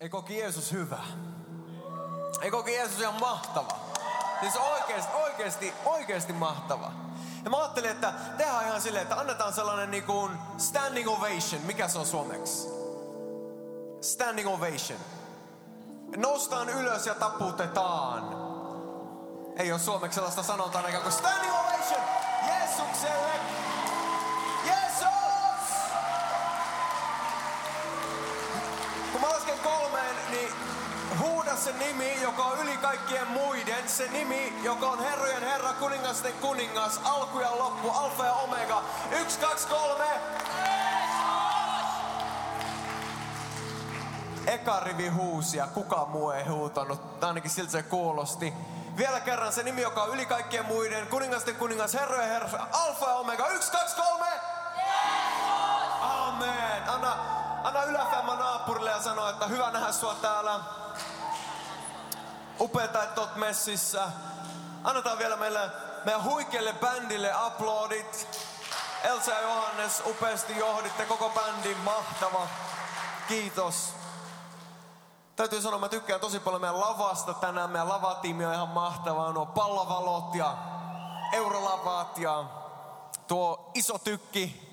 Ei 0.00 0.08
koki 0.08 0.38
Jeesus 0.38 0.72
hyvä? 0.72 0.98
Ei 2.40 2.50
koki 2.50 2.74
Jeesus 2.74 3.00
ihan 3.00 3.20
mahtava? 3.20 3.68
Siis 4.40 4.56
oikeasti, 4.56 5.12
oikeasti, 5.14 5.72
oikeasti 5.84 6.32
mahtava. 6.32 6.92
Ja 7.44 7.50
mä 7.50 7.58
ajattelin, 7.58 7.90
että 7.90 8.12
tehdään 8.36 8.66
ihan 8.66 8.80
silleen, 8.80 9.02
että 9.02 9.16
annetaan 9.16 9.52
sellainen 9.52 9.90
niin 9.90 10.04
kuin 10.04 10.32
standing 10.58 11.08
ovation. 11.08 11.62
Mikä 11.62 11.88
se 11.88 11.98
on 11.98 12.06
suomeksi? 12.06 12.68
Standing 14.00 14.48
ovation. 14.48 14.98
Noustaan 16.16 16.68
ylös 16.68 17.06
ja 17.06 17.14
taputetaan. 17.14 18.46
Ei 19.56 19.72
ole 19.72 19.80
suomeksi 19.80 20.14
sellaista 20.14 20.42
sanontaa 20.42 20.86
eikä 20.86 21.00
kuin 21.00 21.12
standing 21.12 21.52
ovation 21.52 22.00
Jeesukselle. 22.46 23.55
Se 31.66 31.72
nimi, 31.72 32.22
joka 32.22 32.44
on 32.44 32.58
yli 32.58 32.76
kaikkien 32.76 33.28
muiden. 33.28 33.88
Se 33.88 34.08
nimi, 34.08 34.58
joka 34.62 34.86
on 34.86 34.98
herrojen 34.98 35.42
herra, 35.42 35.72
kuningasten 35.72 36.32
kuningas, 36.32 37.00
alku 37.04 37.40
ja 37.40 37.58
loppu, 37.58 37.90
alfa 37.90 38.24
ja 38.24 38.32
omega. 38.32 38.82
Yksi, 39.10 39.38
kaksi, 39.38 39.68
kolme. 39.68 40.04
Eka 44.46 44.80
rivi 44.80 45.08
huusi 45.08 45.56
ja 45.56 45.66
kukaan 45.66 46.08
muu 46.08 46.30
ei 46.30 46.44
huutanut. 46.44 47.24
Ainakin 47.24 47.50
siltä 47.50 47.72
se 47.72 47.82
kuulosti. 47.82 48.54
Vielä 48.96 49.20
kerran 49.20 49.52
se 49.52 49.62
nimi, 49.62 49.82
joka 49.82 50.02
on 50.02 50.14
yli 50.14 50.26
kaikkien 50.26 50.66
muiden. 50.66 51.06
Kuningasten 51.06 51.56
kuningas, 51.56 51.94
herrojen 51.94 52.28
herra, 52.28 52.66
alfa 52.72 53.08
ja 53.08 53.14
omega. 53.14 53.48
Yksi, 53.48 53.72
kaksi, 53.72 53.96
kolme. 53.96 54.40
Amen. 56.00 56.88
Anna, 56.88 57.16
anna 57.64 57.82
yläfemma 57.82 58.34
naapurille 58.34 58.90
ja 58.90 59.02
sano, 59.02 59.28
että 59.28 59.46
hyvä 59.46 59.70
nähdä 59.70 59.92
sua 59.92 60.14
täällä. 60.14 60.85
Upeeta, 62.60 63.02
että 63.02 63.20
oot 63.20 63.36
messissä. 63.36 64.08
Annetaan 64.84 65.18
vielä 65.18 65.36
meille, 65.36 65.70
meidän 66.04 66.24
huikealle 66.24 66.72
bändille 66.72 67.32
aplodit. 67.32 68.28
Elsa 69.04 69.30
ja 69.30 69.40
Johannes, 69.40 70.02
upeasti 70.06 70.58
johditte 70.58 71.04
koko 71.04 71.30
bändin, 71.30 71.78
mahtava. 71.78 72.46
Kiitos. 73.28 73.92
Täytyy 75.36 75.62
sanoa, 75.62 75.78
mä 75.78 75.88
tykkään 75.88 76.20
tosi 76.20 76.40
paljon 76.40 76.60
meidän 76.60 76.80
lavasta 76.80 77.34
tänään. 77.34 77.70
Meidän 77.70 77.88
lavatiimi 77.88 78.44
on 78.44 78.54
ihan 78.54 78.68
mahtavaa. 78.68 79.32
Nuo 79.32 79.46
pallovalot 79.46 80.34
ja 80.34 80.56
eurolavat 81.32 82.18
ja 82.18 82.44
tuo 83.28 83.70
iso 83.74 83.98
tykki. 83.98 84.66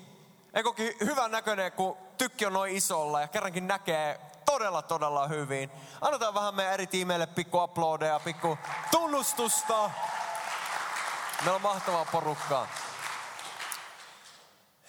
Eikokin 0.54 0.94
hyvän 1.00 1.30
näköinen, 1.30 1.72
kun 1.72 1.96
tykki 2.18 2.46
on 2.46 2.52
noin 2.52 2.76
isolla 2.76 3.20
ja 3.20 3.28
kerrankin 3.28 3.66
näkee 3.66 4.20
todella, 4.54 4.82
todella 4.82 5.28
hyvin. 5.28 5.70
Annetaan 6.00 6.34
vähän 6.34 6.54
meidän 6.54 6.74
eri 6.74 6.86
tiimeille 6.86 7.26
pikku 7.26 7.62
uploadeja, 7.62 8.20
pikku 8.20 8.58
tunnustusta. 8.90 9.90
Meillä 11.40 11.54
on 11.54 11.62
mahtavaa 11.62 12.04
porukkaa. 12.04 12.66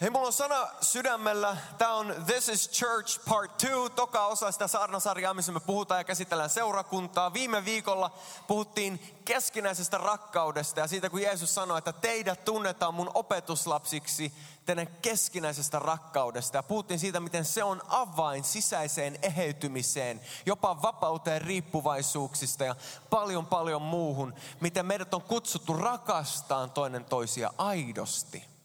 Hei, 0.00 0.10
mulla 0.10 0.26
on 0.26 0.32
sana 0.32 0.68
sydämellä. 0.80 1.56
Tämä 1.78 1.92
on 1.94 2.14
This 2.26 2.48
is 2.48 2.70
Church 2.70 3.20
Part 3.28 3.50
2, 3.62 3.68
toka 3.94 4.26
osa 4.26 4.52
sitä 4.52 4.66
saarnasarjaa, 4.66 5.34
missä 5.34 5.52
me 5.52 5.60
puhutaan 5.60 6.00
ja 6.00 6.04
käsitellään 6.04 6.50
seurakuntaa. 6.50 7.32
Viime 7.32 7.64
viikolla 7.64 8.10
puhuttiin 8.46 9.20
keskinäisestä 9.24 9.98
rakkaudesta 9.98 10.80
ja 10.80 10.86
siitä, 10.86 11.10
kun 11.10 11.22
Jeesus 11.22 11.54
sanoi, 11.54 11.78
että 11.78 11.92
teidät 11.92 12.44
tunnetaan 12.44 12.94
mun 12.94 13.10
opetuslapsiksi 13.14 14.32
teidän 14.66 14.86
keskinäisestä 15.02 15.78
rakkaudesta. 15.78 16.56
Ja 16.56 16.62
puhuttiin 16.62 17.00
siitä, 17.00 17.20
miten 17.20 17.44
se 17.44 17.64
on 17.64 17.82
avain 17.88 18.44
sisäiseen 18.44 19.18
eheytymiseen, 19.22 20.20
jopa 20.46 20.82
vapauteen 20.82 21.42
riippuvaisuuksista 21.42 22.64
ja 22.64 22.76
paljon 23.10 23.46
paljon 23.46 23.82
muuhun. 23.82 24.34
Miten 24.60 24.86
meidät 24.86 25.14
on 25.14 25.22
kutsuttu 25.22 25.72
rakastaan 25.72 26.70
toinen 26.70 27.04
toisia 27.04 27.52
aidosti. 27.58 28.55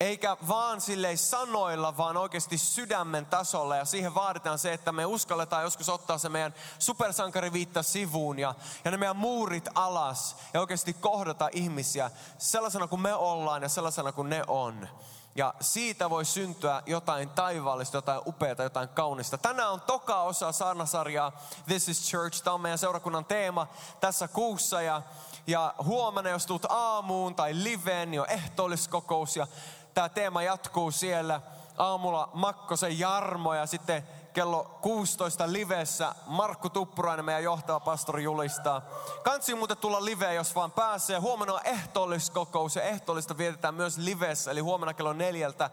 Eikä 0.00 0.36
vaan 0.48 0.80
sille 0.80 1.16
sanoilla, 1.16 1.96
vaan 1.96 2.16
oikeasti 2.16 2.58
sydämen 2.58 3.26
tasolla. 3.26 3.76
Ja 3.76 3.84
siihen 3.84 4.14
vaaditaan 4.14 4.58
se, 4.58 4.72
että 4.72 4.92
me 4.92 5.06
uskalletaan 5.06 5.62
joskus 5.62 5.88
ottaa 5.88 6.18
se 6.18 6.28
meidän 6.28 6.54
supersankariviitta 6.78 7.82
sivuun 7.82 8.38
ja, 8.38 8.54
ja 8.84 8.90
ne 8.90 8.96
meidän 8.96 9.16
muurit 9.16 9.68
alas. 9.74 10.36
Ja 10.54 10.60
oikeasti 10.60 10.92
kohdata 10.92 11.48
ihmisiä 11.52 12.10
sellaisena 12.38 12.86
kuin 12.86 13.02
me 13.02 13.14
ollaan 13.14 13.62
ja 13.62 13.68
sellaisena 13.68 14.12
kuin 14.12 14.28
ne 14.28 14.42
on. 14.46 14.88
Ja 15.36 15.54
siitä 15.60 16.10
voi 16.10 16.24
syntyä 16.24 16.82
jotain 16.86 17.28
taivaallista, 17.28 17.96
jotain 17.96 18.22
upeata, 18.26 18.62
jotain 18.62 18.88
kaunista. 18.88 19.38
Tänään 19.38 19.72
on 19.72 19.80
toka 19.80 20.22
osa 20.22 20.52
saarnasarjaa 20.52 21.32
This 21.66 21.88
is 21.88 22.10
Church. 22.10 22.42
Tämä 22.42 22.54
on 22.54 22.60
meidän 22.60 22.78
seurakunnan 22.78 23.24
teema 23.24 23.66
tässä 24.00 24.28
kuussa. 24.28 24.82
Ja, 24.82 25.02
ja 25.46 25.74
huomenna, 25.84 26.30
jos 26.30 26.46
tulet 26.46 26.66
aamuun 26.68 27.34
tai 27.34 27.50
liveen, 27.54 28.10
niin 28.10 28.20
on 28.20 28.30
ehtoolliskokous. 28.30 29.36
Ja 29.36 29.46
tämä 29.94 30.08
teema 30.08 30.42
jatkuu 30.42 30.90
siellä 30.90 31.40
aamulla 31.78 32.30
Makkosen 32.34 32.98
Jarmo 32.98 33.54
ja 33.54 33.66
sitten 33.66 34.08
kello 34.32 34.78
16 34.82 35.52
livessä 35.52 36.14
Markku 36.26 36.70
Tuppurainen, 36.70 37.24
meidän 37.24 37.42
johtava 37.42 37.80
pastori 37.80 38.22
julistaa. 38.22 38.82
Kansi 39.22 39.54
muuten 39.54 39.76
tulla 39.76 40.04
liveen, 40.04 40.34
jos 40.34 40.54
vaan 40.54 40.72
pääsee. 40.72 41.18
Huomenna 41.18 41.54
on 41.54 41.60
ehtoolliskokous 41.64 42.76
ja 42.76 42.82
ehtoollista 42.82 43.38
vietetään 43.38 43.74
myös 43.74 43.98
livessä, 43.98 44.50
eli 44.50 44.60
huomenna 44.60 44.94
kello 44.94 45.12
neljältä. 45.12 45.70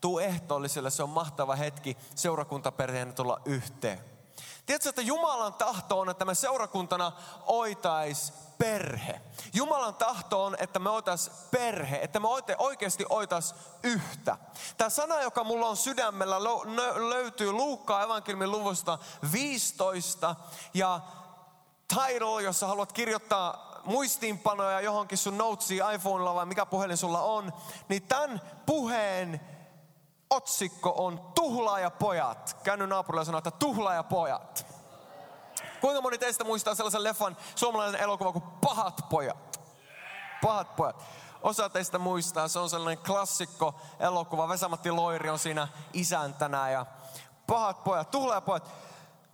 Tuu 0.00 0.18
ehtoolliselle, 0.18 0.90
se 0.90 1.02
on 1.02 1.10
mahtava 1.10 1.56
hetki 1.56 1.96
seurakuntaperheen 2.14 3.14
tulla 3.14 3.40
yhteen. 3.44 4.11
Tiedätkö, 4.66 4.88
että 4.88 5.02
Jumalan 5.02 5.54
tahto 5.54 6.00
on, 6.00 6.10
että 6.10 6.24
me 6.24 6.34
seurakuntana 6.34 7.12
oitais 7.46 8.32
perhe. 8.58 9.20
Jumalan 9.54 9.94
tahto 9.94 10.44
on, 10.44 10.56
että 10.58 10.78
me 10.78 10.90
oitais 10.90 11.30
perhe, 11.50 11.98
että 12.02 12.20
me 12.20 12.28
oikeasti 12.58 13.06
oitais 13.08 13.54
yhtä. 13.82 14.36
Tämä 14.76 14.90
sana, 14.90 15.22
joka 15.22 15.44
mulla 15.44 15.68
on 15.68 15.76
sydämellä, 15.76 16.44
löytyy 17.08 17.52
Luukkaa 17.52 18.02
evankeliumin 18.02 18.50
luvusta 18.50 18.98
15 19.32 20.36
ja 20.74 21.00
title, 21.88 22.42
jossa 22.42 22.66
haluat 22.66 22.92
kirjoittaa 22.92 23.72
muistiinpanoja 23.84 24.80
johonkin 24.80 25.18
sun 25.18 25.38
notesiin 25.38 25.82
iPhonella 25.94 26.34
vai 26.34 26.46
mikä 26.46 26.66
puhelin 26.66 26.96
sulla 26.96 27.22
on, 27.22 27.52
niin 27.88 28.02
tämän 28.02 28.40
puheen 28.66 29.40
otsikko 30.32 30.94
on 30.96 31.20
Tuhlaajapojat. 31.34 32.56
Käänny 32.64 32.86
naapurille 32.86 33.20
ja 33.20 33.24
sano, 33.24 33.38
että 33.38 33.50
Tuhlaajapojat. 33.50 34.66
Kuinka 35.80 36.00
moni 36.00 36.18
teistä 36.18 36.44
muistaa 36.44 36.74
sellaisen 36.74 37.04
leffan, 37.04 37.36
suomalainen 37.54 38.00
elokuva 38.00 38.32
kuin 38.32 38.44
Pahat 38.60 39.00
pojat? 39.10 39.60
Pahat 40.42 40.76
pojat. 40.76 41.04
Osa 41.42 41.68
teistä 41.68 41.98
muistaa, 41.98 42.48
se 42.48 42.58
on 42.58 42.70
sellainen 42.70 43.04
klassikko 43.04 43.74
elokuva. 44.00 44.48
Vesamatti 44.48 44.90
Loiri 44.90 45.30
on 45.30 45.38
siinä 45.38 45.68
isäntänä 45.92 46.70
ja 46.70 46.86
pahat 47.46 47.84
pojat, 47.84 48.10
tuhlaajapojat. 48.10 48.70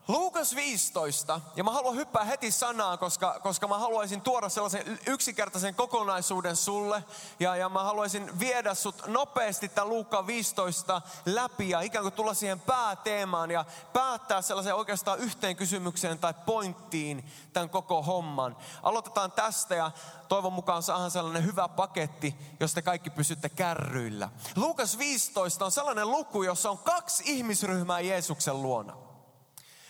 Luukas 0.08 0.54
15, 0.54 1.40
ja 1.56 1.64
mä 1.64 1.70
haluan 1.70 1.96
hyppää 1.96 2.24
heti 2.24 2.50
sanaan, 2.50 2.98
koska, 2.98 3.40
koska 3.42 3.68
mä 3.68 3.78
haluaisin 3.78 4.20
tuoda 4.20 4.48
sellaisen 4.48 4.98
yksinkertaisen 5.06 5.74
kokonaisuuden 5.74 6.56
sulle. 6.56 7.04
Ja, 7.40 7.56
ja 7.56 7.68
mä 7.68 7.82
haluaisin 7.82 8.38
viedä 8.38 8.74
sut 8.74 9.06
nopeasti 9.06 9.68
tämän 9.68 9.88
Luukkaan 9.88 10.26
15 10.26 11.02
läpi 11.26 11.70
ja 11.70 11.80
ikään 11.80 12.02
kuin 12.02 12.12
tulla 12.12 12.34
siihen 12.34 12.60
pääteemaan 12.60 13.50
ja 13.50 13.64
päättää 13.92 14.42
sellaisen 14.42 14.74
oikeastaan 14.74 15.18
yhteen 15.18 15.56
kysymykseen 15.56 16.18
tai 16.18 16.34
pointtiin 16.46 17.24
tämän 17.52 17.70
koko 17.70 18.02
homman. 18.02 18.56
Aloitetaan 18.82 19.32
tästä 19.32 19.74
ja 19.74 19.90
toivon 20.28 20.52
mukaan 20.52 20.82
saadaan 20.82 21.10
sellainen 21.10 21.44
hyvä 21.44 21.68
paketti, 21.68 22.34
josta 22.60 22.82
kaikki 22.82 23.10
pysytte 23.10 23.48
kärryillä. 23.48 24.28
Luukas 24.56 24.98
15 24.98 25.64
on 25.64 25.72
sellainen 25.72 26.10
luku, 26.10 26.42
jossa 26.42 26.70
on 26.70 26.78
kaksi 26.78 27.22
ihmisryhmää 27.26 28.00
Jeesuksen 28.00 28.62
luona 28.62 29.07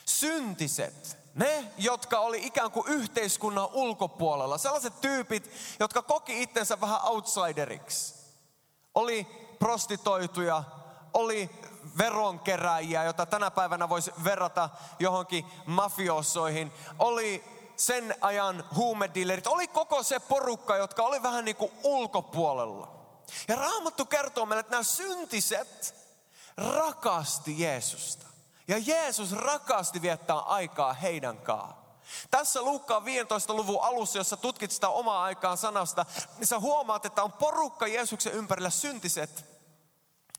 syntiset, 0.08 1.18
ne, 1.34 1.72
jotka 1.78 2.18
oli 2.21 2.47
ikään 2.47 2.71
kuin 2.71 2.88
yhteiskunnan 2.88 3.68
ulkopuolella, 3.72 4.59
sellaiset 4.59 5.00
tyypit, 5.00 5.50
jotka 5.80 6.03
koki 6.03 6.42
itsensä 6.42 6.80
vähän 6.80 7.00
outsideriksi. 7.04 8.15
Oli 8.94 9.27
prostitoituja, 9.59 10.65
oli 11.15 11.50
veronkeräjiä, 11.98 13.04
jota 13.04 13.27
tänä 13.27 13.50
päivänä 13.50 13.88
voisi 13.88 14.12
verrata 14.24 14.71
johonkin 14.98 15.47
mafiosoihin. 15.66 16.72
Oli 16.98 17.44
sen 17.77 18.15
ajan 18.21 18.65
huumedillerit, 18.74 19.47
oli 19.47 19.68
koko 19.68 20.03
se 20.03 20.21
porukka, 20.21 20.77
jotka 20.77 21.03
oli 21.03 21.22
vähän 21.22 21.44
niin 21.44 21.56
kuin 21.56 21.72
ulkopuolella. 21.83 22.88
Ja 23.48 23.56
Raamattu 23.56 24.04
kertoo 24.04 24.47
meille, 24.47 24.60
että 24.60 24.71
nämä 24.71 24.83
syntiset 24.83 25.94
rakasti 26.56 27.60
Jeesusta. 27.60 28.28
Ja 28.68 28.78
Jeesus 28.78 29.32
rakasti 29.32 30.03
viettää 30.03 30.38
aikaa 30.38 30.92
heidän 30.92 31.38
kanssaan. 31.38 31.88
Tässä 32.30 32.62
Luukkaan 32.62 33.04
15 33.04 33.54
luvun 33.54 33.82
alussa, 33.82 34.18
jossa 34.18 34.36
tutkit 34.36 34.70
sitä 34.70 34.88
omaa 34.88 35.22
aikaan 35.22 35.59
sanasta, 35.59 36.06
niin 36.38 36.47
sä 36.47 36.59
huomaat, 36.59 37.04
että 37.04 37.22
on 37.22 37.32
porukka 37.32 37.86
Jeesuksen 37.86 38.32
ympärillä 38.32 38.70
syntiset. 38.70 39.44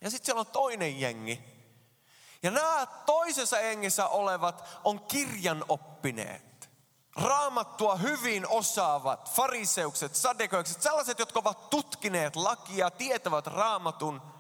Ja 0.02 0.10
sitten 0.10 0.26
siellä 0.26 0.40
on 0.40 0.46
toinen 0.46 1.02
jengi. 1.02 1.44
Ja 2.44 2.52
nämä 2.52 2.88
toisessa 3.06 3.58
hengissä 3.58 4.08
olevat 4.08 4.64
on 4.84 5.00
kirjanoppineet. 5.00 6.70
Raamattua 7.16 7.96
hyvin 7.96 8.48
osaavat, 8.48 9.32
fariseukset, 9.32 10.16
sadekoikset, 10.16 10.82
sellaiset, 10.82 11.20
jotka 11.20 11.40
ovat 11.40 11.70
tutkineet 11.70 12.36
lakia, 12.36 12.92
tietävät 12.92 13.48
raamatun– 13.48 14.22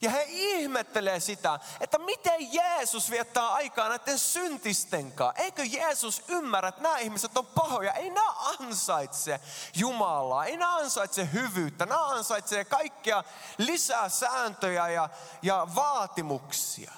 ja 0.00 0.10
he 0.10 0.24
ihmettelee 0.28 1.20
sitä, 1.20 1.60
että 1.80 1.98
miten 1.98 2.52
Jeesus 2.52 3.10
viettää 3.10 3.48
aikaa 3.48 3.88
näiden 3.88 4.18
syntisten 4.18 5.12
kanssa. 5.12 5.42
Eikö 5.42 5.64
Jeesus 5.64 6.22
ymmärrä, 6.28 6.68
että 6.68 6.82
nämä 6.82 6.98
ihmiset 6.98 7.36
on 7.36 7.46
pahoja? 7.46 7.92
Ei 7.92 8.10
nämä 8.10 8.32
ansaitse 8.60 9.40
Jumalaa, 9.76 10.44
ei 10.44 10.56
nämä 10.56 10.76
ansaitse 10.76 11.28
hyvyyttä. 11.32 11.86
Nämä 11.86 12.06
ansaitsee 12.06 12.64
kaikkia 12.64 13.24
lisää 13.58 14.08
sääntöjä 14.08 14.88
ja, 14.88 15.08
ja 15.42 15.66
vaatimuksia. 15.74 16.92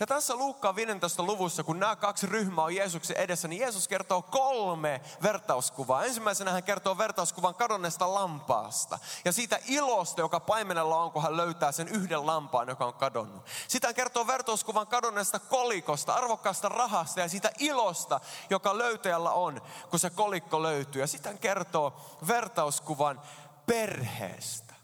Ja 0.00 0.06
tässä 0.06 0.34
Luukkaan 0.34 0.76
15 0.76 1.22
luvussa, 1.22 1.64
kun 1.64 1.80
nämä 1.80 1.96
kaksi 1.96 2.26
ryhmää 2.26 2.64
on 2.64 2.74
Jeesuksen 2.74 3.16
edessä, 3.16 3.48
niin 3.48 3.60
Jeesus 3.60 3.88
kertoo 3.88 4.22
kolme 4.22 5.00
vertauskuvaa. 5.22 6.04
Ensimmäisenä 6.04 6.52
hän 6.52 6.62
kertoo 6.62 6.98
vertauskuvan 6.98 7.54
kadonneesta 7.54 8.14
lampaasta. 8.14 8.98
Ja 9.24 9.32
siitä 9.32 9.58
ilosta, 9.68 10.20
joka 10.20 10.40
paimenella 10.40 10.96
on, 10.96 11.12
kun 11.12 11.22
hän 11.22 11.36
löytää 11.36 11.72
sen 11.72 11.88
yhden 11.88 12.26
lampaan, 12.26 12.68
joka 12.68 12.84
on 12.84 12.94
kadonnut. 12.94 13.46
Sitten 13.68 13.88
hän 13.88 13.94
kertoo 13.94 14.26
vertauskuvan 14.26 14.86
kadonneesta 14.86 15.38
kolikosta, 15.38 16.14
arvokkaasta 16.14 16.68
rahasta 16.68 17.20
ja 17.20 17.28
siitä 17.28 17.50
ilosta, 17.58 18.20
joka 18.50 18.78
löytäjällä 18.78 19.30
on, 19.30 19.60
kun 19.90 19.98
se 19.98 20.10
kolikko 20.10 20.62
löytyy. 20.62 21.02
Ja 21.02 21.06
sitten 21.06 21.32
hän 21.32 21.38
kertoo 21.38 21.92
vertauskuvan 22.26 23.20
perheestä. 23.66 24.74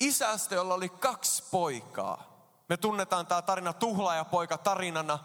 Isästä, 0.00 0.54
jolla 0.54 0.74
oli 0.74 0.88
kaksi 0.88 1.42
poikaa. 1.50 2.35
Me 2.68 2.76
tunnetaan 2.76 3.26
tämä 3.26 3.42
tarina 3.42 3.72
tuhlaajapoika 3.72 4.58
tarinana. 4.58 5.18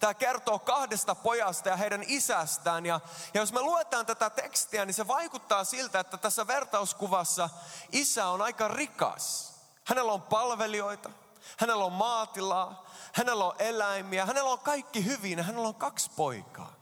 Tämä 0.00 0.14
kertoo 0.14 0.58
kahdesta 0.58 1.14
pojasta 1.14 1.68
ja 1.68 1.76
heidän 1.76 2.04
isästään. 2.06 2.86
Ja, 2.86 3.00
ja 3.34 3.40
jos 3.40 3.52
me 3.52 3.60
luetaan 3.60 4.06
tätä 4.06 4.30
tekstiä, 4.30 4.84
niin 4.84 4.94
se 4.94 5.08
vaikuttaa 5.08 5.64
siltä, 5.64 6.00
että 6.00 6.16
tässä 6.16 6.46
vertauskuvassa 6.46 7.50
isä 7.92 8.28
on 8.28 8.42
aika 8.42 8.68
rikas. 8.68 9.54
Hänellä 9.84 10.12
on 10.12 10.22
palvelijoita, 10.22 11.10
hänellä 11.58 11.84
on 11.84 11.92
maatilaa, 11.92 12.86
hänellä 13.12 13.44
on 13.44 13.54
eläimiä, 13.58 14.26
hänellä 14.26 14.50
on 14.50 14.58
kaikki 14.58 15.04
hyvin 15.04 15.42
hänellä 15.42 15.68
on 15.68 15.74
kaksi 15.74 16.10
poikaa. 16.16 16.72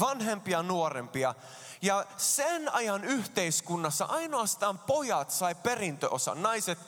Vanhempia, 0.00 0.62
nuorempia. 0.62 1.34
Ja 1.82 2.06
sen 2.16 2.74
ajan 2.74 3.04
yhteiskunnassa 3.04 4.04
ainoastaan 4.04 4.78
pojat 4.78 5.30
sai 5.30 5.54
perintöosa, 5.54 6.34
naiset 6.34 6.78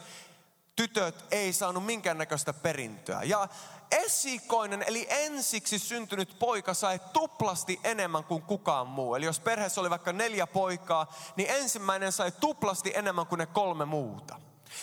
tytöt 0.76 1.24
ei 1.30 1.52
saanut 1.52 1.86
minkäännäköistä 1.86 2.52
perintöä. 2.52 3.22
Ja 3.22 3.48
esikoinen, 3.90 4.84
eli 4.86 5.06
ensiksi 5.10 5.78
syntynyt 5.78 6.38
poika 6.38 6.74
sai 6.74 7.00
tuplasti 7.12 7.80
enemmän 7.84 8.24
kuin 8.24 8.42
kukaan 8.42 8.86
muu. 8.86 9.14
Eli 9.14 9.26
jos 9.26 9.40
perheessä 9.40 9.80
oli 9.80 9.90
vaikka 9.90 10.12
neljä 10.12 10.46
poikaa, 10.46 11.12
niin 11.36 11.50
ensimmäinen 11.50 12.12
sai 12.12 12.32
tuplasti 12.32 12.92
enemmän 12.94 13.26
kuin 13.26 13.38
ne 13.38 13.46
kolme 13.46 13.84
muuta. 13.84 14.40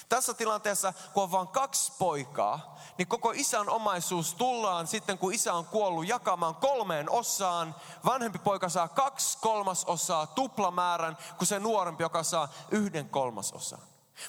Tässä 0.10 0.34
tilanteessa, 0.34 0.94
kun 1.14 1.24
on 1.24 1.32
vain 1.32 1.48
kaksi 1.48 1.94
poikaa, 2.00 2.80
niin 2.98 3.08
koko 3.08 3.32
isän 3.36 3.70
omaisuus 3.70 4.34
tullaan 4.34 4.88
sitten, 4.88 5.18
kun 5.18 5.34
isä 5.34 5.54
on 5.54 5.66
kuollut, 5.66 6.08
jakamaan 6.08 6.56
kolmeen 6.56 7.10
osaan. 7.10 7.76
Vanhempi 8.06 8.40
poika 8.40 8.70
saa 8.70 8.88
kaksi 8.88 9.38
kolmasosaa 9.42 10.28
tuplamäärän, 10.28 11.18
kuin 11.38 11.48
se 11.48 11.60
nuorempi, 11.60 12.04
joka 12.04 12.24
saa 12.24 12.50
yhden 12.72 13.10
kolmasosan. 13.10 13.80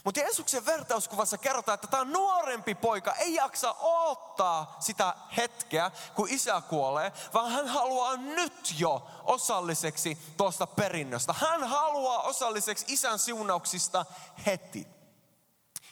Mutta 0.04 0.20
Jeesuksen 0.20 0.66
vertauskuvassa 0.66 1.38
kerrotaan, 1.38 1.74
että 1.74 1.86
tämä 1.86 2.04
nuorempi 2.04 2.74
poika 2.74 3.14
ei 3.14 3.34
jaksa 3.34 3.72
odottaa 3.72 4.76
sitä 4.80 5.14
hetkeä, 5.36 5.90
kun 6.14 6.28
isä 6.30 6.62
kuolee, 6.68 7.12
vaan 7.34 7.50
hän 7.52 7.68
haluaa 7.68 8.16
nyt 8.16 8.74
jo 8.78 9.06
osalliseksi 9.24 10.18
tuosta 10.36 10.66
perinnöstä. 10.66 11.32
Hän 11.32 11.64
haluaa 11.64 12.22
osalliseksi 12.22 12.84
isän 12.88 13.18
siunauksista 13.18 14.06
heti. 14.46 14.97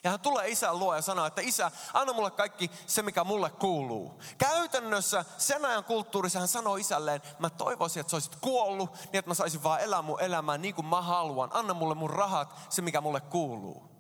Ja 0.06 0.11
hän 0.11 0.20
tulee 0.20 0.49
isän 0.49 0.79
luo 0.79 0.94
ja 0.94 1.03
sanoo, 1.03 1.26
että 1.26 1.41
isä, 1.41 1.70
anna 1.94 2.12
mulle 2.12 2.31
kaikki 2.31 2.70
se, 2.87 3.03
mikä 3.03 3.25
mulle 3.25 3.50
kuuluu. 3.50 4.20
Käytännössä 4.38 5.25
sen 5.38 5.64
ajan 5.64 5.85
kulttuurissa 5.85 6.38
hän 6.38 6.49
sanoo 6.49 6.76
isälleen, 6.76 7.23
mä 7.38 7.50
toivoisin, 7.50 8.00
että 8.00 8.11
sä 8.11 8.17
olisit 8.17 8.37
kuollut, 8.37 8.94
niin 8.94 9.17
että 9.17 9.31
mä 9.31 9.35
saisin 9.35 9.62
vaan 9.62 9.81
elää 9.81 10.03
mun 10.03 10.20
elämää 10.20 10.58
niin 10.58 10.75
kuin 10.75 10.87
mä 10.87 11.03
haluan. 11.03 11.50
Anna 11.53 11.75
mulle 11.75 11.94
mun 11.94 12.11
rahat, 12.11 12.55
se 12.69 12.82
mikä 12.82 13.00
mulle 13.00 13.20
kuuluu. 13.20 13.91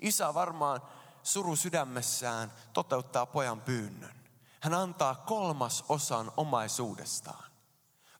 Isä 0.00 0.34
varmaan 0.34 0.82
suru 1.22 1.56
sydämessään 1.56 2.52
toteuttaa 2.72 3.26
pojan 3.26 3.60
pyynnön. 3.60 4.14
Hän 4.60 4.74
antaa 4.74 5.14
kolmas 5.14 5.84
osan 5.88 6.32
omaisuudestaan. 6.36 7.50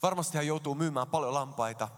Varmasti 0.03 0.39
hän 0.39 0.47
joutuu 0.47 0.75
myymään 0.75 1.07
paljon 1.07 1.35
lampaita, 1.35 1.89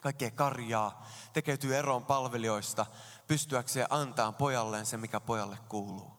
kaikkea 0.00 0.30
karjaa, 0.30 1.06
tekeytyy 1.32 1.76
eroon 1.76 2.06
palvelijoista, 2.06 2.86
pystyäkseen 3.26 3.86
antaa 3.90 4.32
pojalleen 4.32 4.86
se, 4.86 4.96
mikä 4.96 5.20
pojalle 5.20 5.58
kuuluu. 5.68 6.16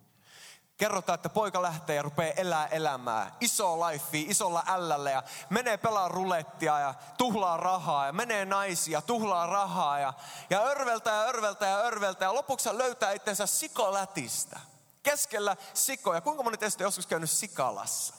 Kerrotaan, 0.78 1.16
että 1.16 1.30
poika 1.30 1.62
lähtee 1.62 1.96
ja 1.96 2.02
rupeaa 2.02 2.34
elää 2.34 2.68
elämää. 2.68 3.36
Iso 3.40 3.88
life, 3.88 4.18
isolla 4.18 4.64
ällällä 4.68 5.12
ja 5.12 5.24
menee 5.50 5.78
pelaa 5.78 6.08
rulettia 6.08 6.80
ja 6.80 6.94
tuhlaa 7.18 7.58
rahaa 7.58 8.06
ja 8.06 8.14
menee 8.14 8.46
naisia, 8.46 9.02
tuhlaa 9.02 9.48
rahaa 9.48 10.00
ja, 10.00 10.14
ja 10.50 10.62
örveltää 10.62 11.16
ja 11.16 11.30
örveltää 11.30 11.70
ja 11.70 11.78
örveltää 11.78 12.26
ja 12.26 12.34
lopuksi 12.34 12.78
löytää 12.78 13.12
itsensä 13.12 13.46
sikolätistä. 13.46 14.60
Keskellä 15.04 15.58
sikoja. 15.74 16.22
Kuinka 16.22 16.44
moni 16.44 16.58
teistä 16.58 16.84
joskus 16.84 17.08
käynyt 17.08 17.32
sikalassa? 17.32 18.14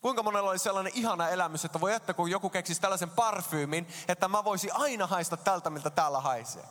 Kuinka 0.00 0.22
monella 0.22 0.50
oli 0.50 0.58
sellainen 0.58 0.92
ihana 0.96 1.28
elämys, 1.28 1.64
että 1.64 1.80
voi 1.80 1.92
että 1.92 2.14
kun 2.14 2.30
joku 2.30 2.50
keksisi 2.50 2.80
tällaisen 2.80 3.10
parfyymin, 3.10 3.88
että 4.08 4.28
mä 4.28 4.44
voisin 4.44 4.70
aina 4.74 5.06
haista 5.06 5.36
tältä, 5.36 5.70
miltä 5.70 5.90
täällä 5.90 6.20
haisee. 6.20 6.64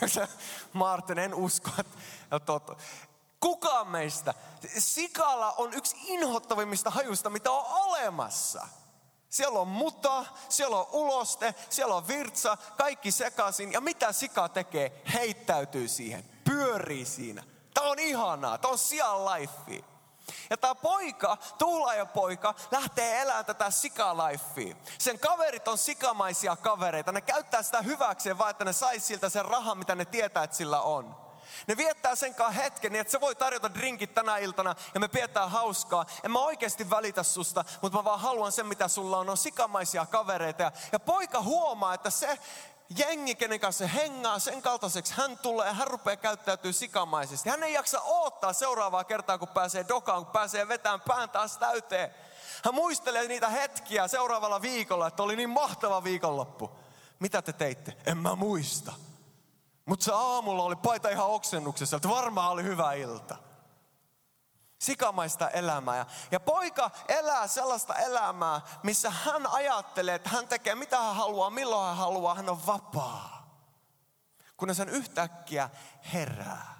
Martin, 0.72 1.18
en 1.18 1.34
usko, 1.34 1.70
että 1.78 2.60
kukaan 3.40 3.88
meistä. 3.88 4.34
Sikala 4.78 5.52
on 5.52 5.74
yksi 5.74 5.96
inhottavimmista 6.00 6.90
hajuista, 6.90 7.30
mitä 7.30 7.50
on 7.50 7.64
olemassa. 7.66 8.68
Siellä 9.28 9.58
on 9.58 9.68
muta, 9.68 10.24
siellä 10.48 10.76
on 10.76 10.86
uloste, 10.92 11.54
siellä 11.70 11.94
on 11.94 12.08
virtsa, 12.08 12.56
kaikki 12.76 13.10
sekaisin. 13.10 13.72
Ja 13.72 13.80
mitä 13.80 14.12
sika 14.12 14.48
tekee? 14.48 15.02
Heittäytyy 15.12 15.88
siihen, 15.88 16.24
pyörii 16.44 17.04
siinä. 17.04 17.44
Tämä 17.74 17.90
on 17.90 17.98
ihanaa, 17.98 18.58
tämä 18.58 18.72
on 18.72 18.78
sian 18.78 19.24
life. 19.24 19.84
Ja 20.50 20.56
tämä 20.56 20.74
poika, 20.74 21.36
poika, 22.14 22.54
lähtee 22.70 23.20
elämään 23.20 23.44
tätä 23.44 23.70
sikalifea. 23.70 24.74
Sen 24.98 25.18
kaverit 25.18 25.68
on 25.68 25.78
sikamaisia 25.78 26.56
kavereita. 26.56 27.12
Ne 27.12 27.20
käyttää 27.20 27.62
sitä 27.62 27.82
hyväkseen 27.82 28.38
vaan, 28.38 28.50
että 28.50 28.64
ne 28.64 28.72
saisi 28.72 29.06
siltä 29.06 29.28
sen 29.28 29.44
rahan, 29.44 29.78
mitä 29.78 29.94
ne 29.94 30.04
tietää, 30.04 30.44
että 30.44 30.56
sillä 30.56 30.80
on. 30.80 31.16
Ne 31.66 31.76
viettää 31.76 32.14
sen 32.14 32.34
kanssa 32.34 32.62
hetken, 32.62 32.92
niin 32.92 33.00
että 33.00 33.10
se 33.10 33.20
voi 33.20 33.34
tarjota 33.34 33.74
drinkit 33.74 34.14
tänä 34.14 34.36
iltana 34.36 34.74
ja 34.94 35.00
me 35.00 35.08
pidetään 35.08 35.50
hauskaa. 35.50 36.06
En 36.24 36.30
mä 36.30 36.38
oikeasti 36.38 36.90
välitä 36.90 37.22
susta, 37.22 37.64
mutta 37.82 37.98
mä 37.98 38.04
vaan 38.04 38.20
haluan 38.20 38.52
sen, 38.52 38.66
mitä 38.66 38.88
sulla 38.88 39.18
on. 39.18 39.30
On 39.30 39.36
sikamaisia 39.36 40.06
kavereita. 40.06 40.72
Ja 40.92 41.00
poika 41.00 41.42
huomaa, 41.42 41.94
että 41.94 42.10
se 42.10 42.38
jengi, 42.98 43.34
kenen 43.34 43.60
kanssa 43.60 43.86
se 43.86 43.94
hengaa, 43.94 44.38
sen 44.38 44.62
kaltaiseksi 44.62 45.14
hän 45.16 45.38
tulee 45.38 45.66
ja 45.66 45.72
hän 45.72 45.86
rupeaa 45.86 46.16
käyttäytyy 46.16 46.72
sikamaisesti. 46.72 47.50
Hän 47.50 47.62
ei 47.62 47.72
jaksa 47.72 48.00
odottaa 48.00 48.52
seuraavaa 48.52 49.04
kertaa, 49.04 49.38
kun 49.38 49.48
pääsee 49.48 49.84
dokaan, 49.88 50.24
kun 50.24 50.32
pääsee 50.32 50.68
vetämään 50.68 51.00
pään 51.00 51.30
taas 51.30 51.58
täyteen. 51.58 52.14
Hän 52.64 52.74
muistelee 52.74 53.28
niitä 53.28 53.48
hetkiä 53.48 54.08
seuraavalla 54.08 54.62
viikolla, 54.62 55.06
että 55.06 55.22
oli 55.22 55.36
niin 55.36 55.50
mahtava 55.50 56.04
viikonloppu. 56.04 56.70
Mitä 57.18 57.42
te 57.42 57.52
teitte? 57.52 57.96
En 58.06 58.18
mä 58.18 58.34
muista. 58.34 58.92
Mutta 59.86 60.04
se 60.04 60.12
aamulla 60.14 60.62
oli 60.62 60.76
paita 60.76 61.08
ihan 61.08 61.26
oksennuksessa, 61.26 61.96
että 61.96 62.08
varmaan 62.08 62.52
oli 62.52 62.62
hyvä 62.62 62.92
ilta. 62.92 63.36
Sikamaista 64.80 65.50
elämää. 65.50 65.96
Ja, 65.96 66.06
ja 66.30 66.40
poika 66.40 66.90
elää 67.08 67.46
sellaista 67.46 67.94
elämää, 67.94 68.60
missä 68.82 69.10
hän 69.10 69.46
ajattelee, 69.46 70.14
että 70.14 70.30
hän 70.30 70.48
tekee 70.48 70.74
mitä 70.74 71.00
hän 71.00 71.16
haluaa, 71.16 71.50
milloin 71.50 71.86
hän 71.86 71.96
haluaa, 71.96 72.34
hän 72.34 72.48
on 72.48 72.66
vapaa. 72.66 73.40
Kunnes 74.56 74.78
hän 74.78 74.88
yhtäkkiä 74.88 75.70
herää. 76.12 76.79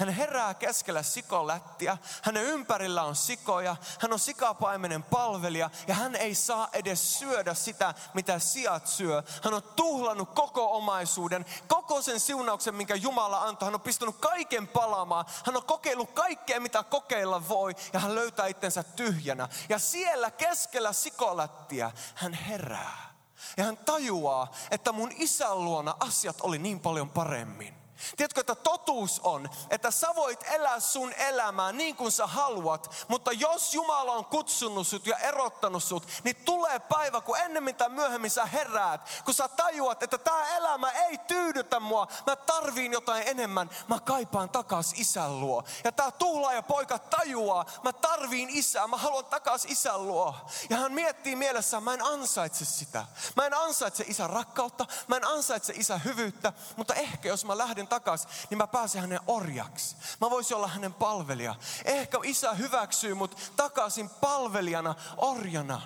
Hän 0.00 0.08
herää 0.08 0.54
keskellä 0.54 1.02
sikolättiä, 1.02 1.98
hänen 2.22 2.44
ympärillä 2.44 3.02
on 3.02 3.16
sikoja, 3.16 3.76
hän 3.98 4.12
on 4.12 4.18
sikapaimenen 4.18 5.02
palvelija 5.02 5.70
ja 5.86 5.94
hän 5.94 6.14
ei 6.14 6.34
saa 6.34 6.68
edes 6.72 7.18
syödä 7.18 7.54
sitä, 7.54 7.94
mitä 8.14 8.38
sijat 8.38 8.86
syö. 8.86 9.22
Hän 9.44 9.54
on 9.54 9.62
tuhlannut 9.62 10.30
koko 10.34 10.76
omaisuuden, 10.76 11.46
koko 11.68 12.02
sen 12.02 12.20
siunauksen, 12.20 12.74
minkä 12.74 12.94
Jumala 12.94 13.42
antoi. 13.42 13.66
Hän 13.66 13.74
on 13.74 13.80
pistänyt 13.80 14.16
kaiken 14.16 14.68
palaamaan. 14.68 15.24
Hän 15.46 15.56
on 15.56 15.64
kokeillut 15.64 16.10
kaikkea, 16.10 16.60
mitä 16.60 16.82
kokeilla 16.82 17.48
voi 17.48 17.74
ja 17.92 18.00
hän 18.00 18.14
löytää 18.14 18.46
itsensä 18.46 18.82
tyhjänä. 18.82 19.48
Ja 19.68 19.78
siellä 19.78 20.30
keskellä 20.30 20.92
sikolättiä 20.92 21.90
hän 22.14 22.32
herää. 22.32 23.14
Ja 23.56 23.64
hän 23.64 23.76
tajuaa, 23.76 24.52
että 24.70 24.92
mun 24.92 25.12
isän 25.16 25.64
luona 25.64 25.96
asiat 26.00 26.36
oli 26.40 26.58
niin 26.58 26.80
paljon 26.80 27.10
paremmin. 27.10 27.79
Tiedätkö, 28.16 28.40
että 28.40 28.54
totuus 28.54 29.20
on, 29.20 29.50
että 29.70 29.90
sä 29.90 30.08
voit 30.16 30.44
elää 30.46 30.80
sun 30.80 31.12
elämää 31.12 31.72
niin 31.72 31.96
kuin 31.96 32.12
sä 32.12 32.26
haluat, 32.26 33.06
mutta 33.08 33.32
jos 33.32 33.74
Jumala 33.74 34.12
on 34.12 34.24
kutsunut 34.24 34.86
sut 34.86 35.06
ja 35.06 35.16
erottanut 35.16 35.84
sut, 35.84 36.08
niin 36.24 36.36
tulee 36.36 36.78
päivä, 36.78 37.20
kun 37.20 37.38
ennemmin 37.38 37.74
tai 37.74 37.88
myöhemmin 37.88 38.30
sä 38.30 38.46
heräät, 38.46 39.00
kun 39.24 39.34
sä 39.34 39.48
tajuat, 39.48 40.02
että 40.02 40.18
tämä 40.18 40.56
elämä 40.56 40.90
ei 40.90 41.18
tyydytä 41.18 41.80
mua, 41.80 42.08
mä 42.26 42.36
tarviin 42.36 42.92
jotain 42.92 43.28
enemmän, 43.28 43.70
mä 43.88 44.00
kaipaan 44.00 44.50
takas 44.50 44.92
isän 44.96 45.40
luo. 45.40 45.64
Ja 45.84 45.92
tää 45.92 46.10
tuhlaaja 46.10 46.62
poika 46.62 46.98
tajuaa, 46.98 47.66
mä 47.82 47.92
tarviin 47.92 48.50
isää, 48.50 48.86
mä 48.86 48.96
haluan 48.96 49.24
takas 49.24 49.64
isän 49.64 50.08
luo. 50.08 50.34
Ja 50.70 50.76
hän 50.76 50.92
miettii 50.92 51.36
mielessään, 51.36 51.82
mä 51.82 51.94
en 51.94 52.06
ansaitse 52.06 52.64
sitä. 52.64 53.06
Mä 53.36 53.46
en 53.46 53.54
ansaitse 53.54 54.04
isän 54.06 54.30
rakkautta, 54.30 54.86
mä 55.08 55.16
en 55.16 55.26
ansaitse 55.26 55.72
isän 55.76 56.04
hyvyyttä, 56.04 56.52
mutta 56.76 56.94
ehkä 56.94 57.28
jos 57.28 57.44
mä 57.44 57.58
lähden 57.58 57.88
takaisin, 57.90 58.30
niin 58.50 58.58
mä 58.58 58.66
pääsen 58.66 59.00
hänen 59.00 59.20
orjaksi. 59.26 59.96
Mä 60.20 60.30
voisin 60.30 60.56
olla 60.56 60.68
hänen 60.68 60.94
palvelija. 60.94 61.54
Ehkä 61.84 62.18
isä 62.22 62.54
hyväksyy 62.54 63.14
mut 63.14 63.52
takaisin 63.56 64.10
palvelijana, 64.10 64.94
orjana. 65.16 65.82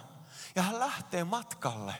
Ja 0.54 0.62
hän 0.62 0.80
lähtee 0.80 1.24
matkalle. 1.24 1.94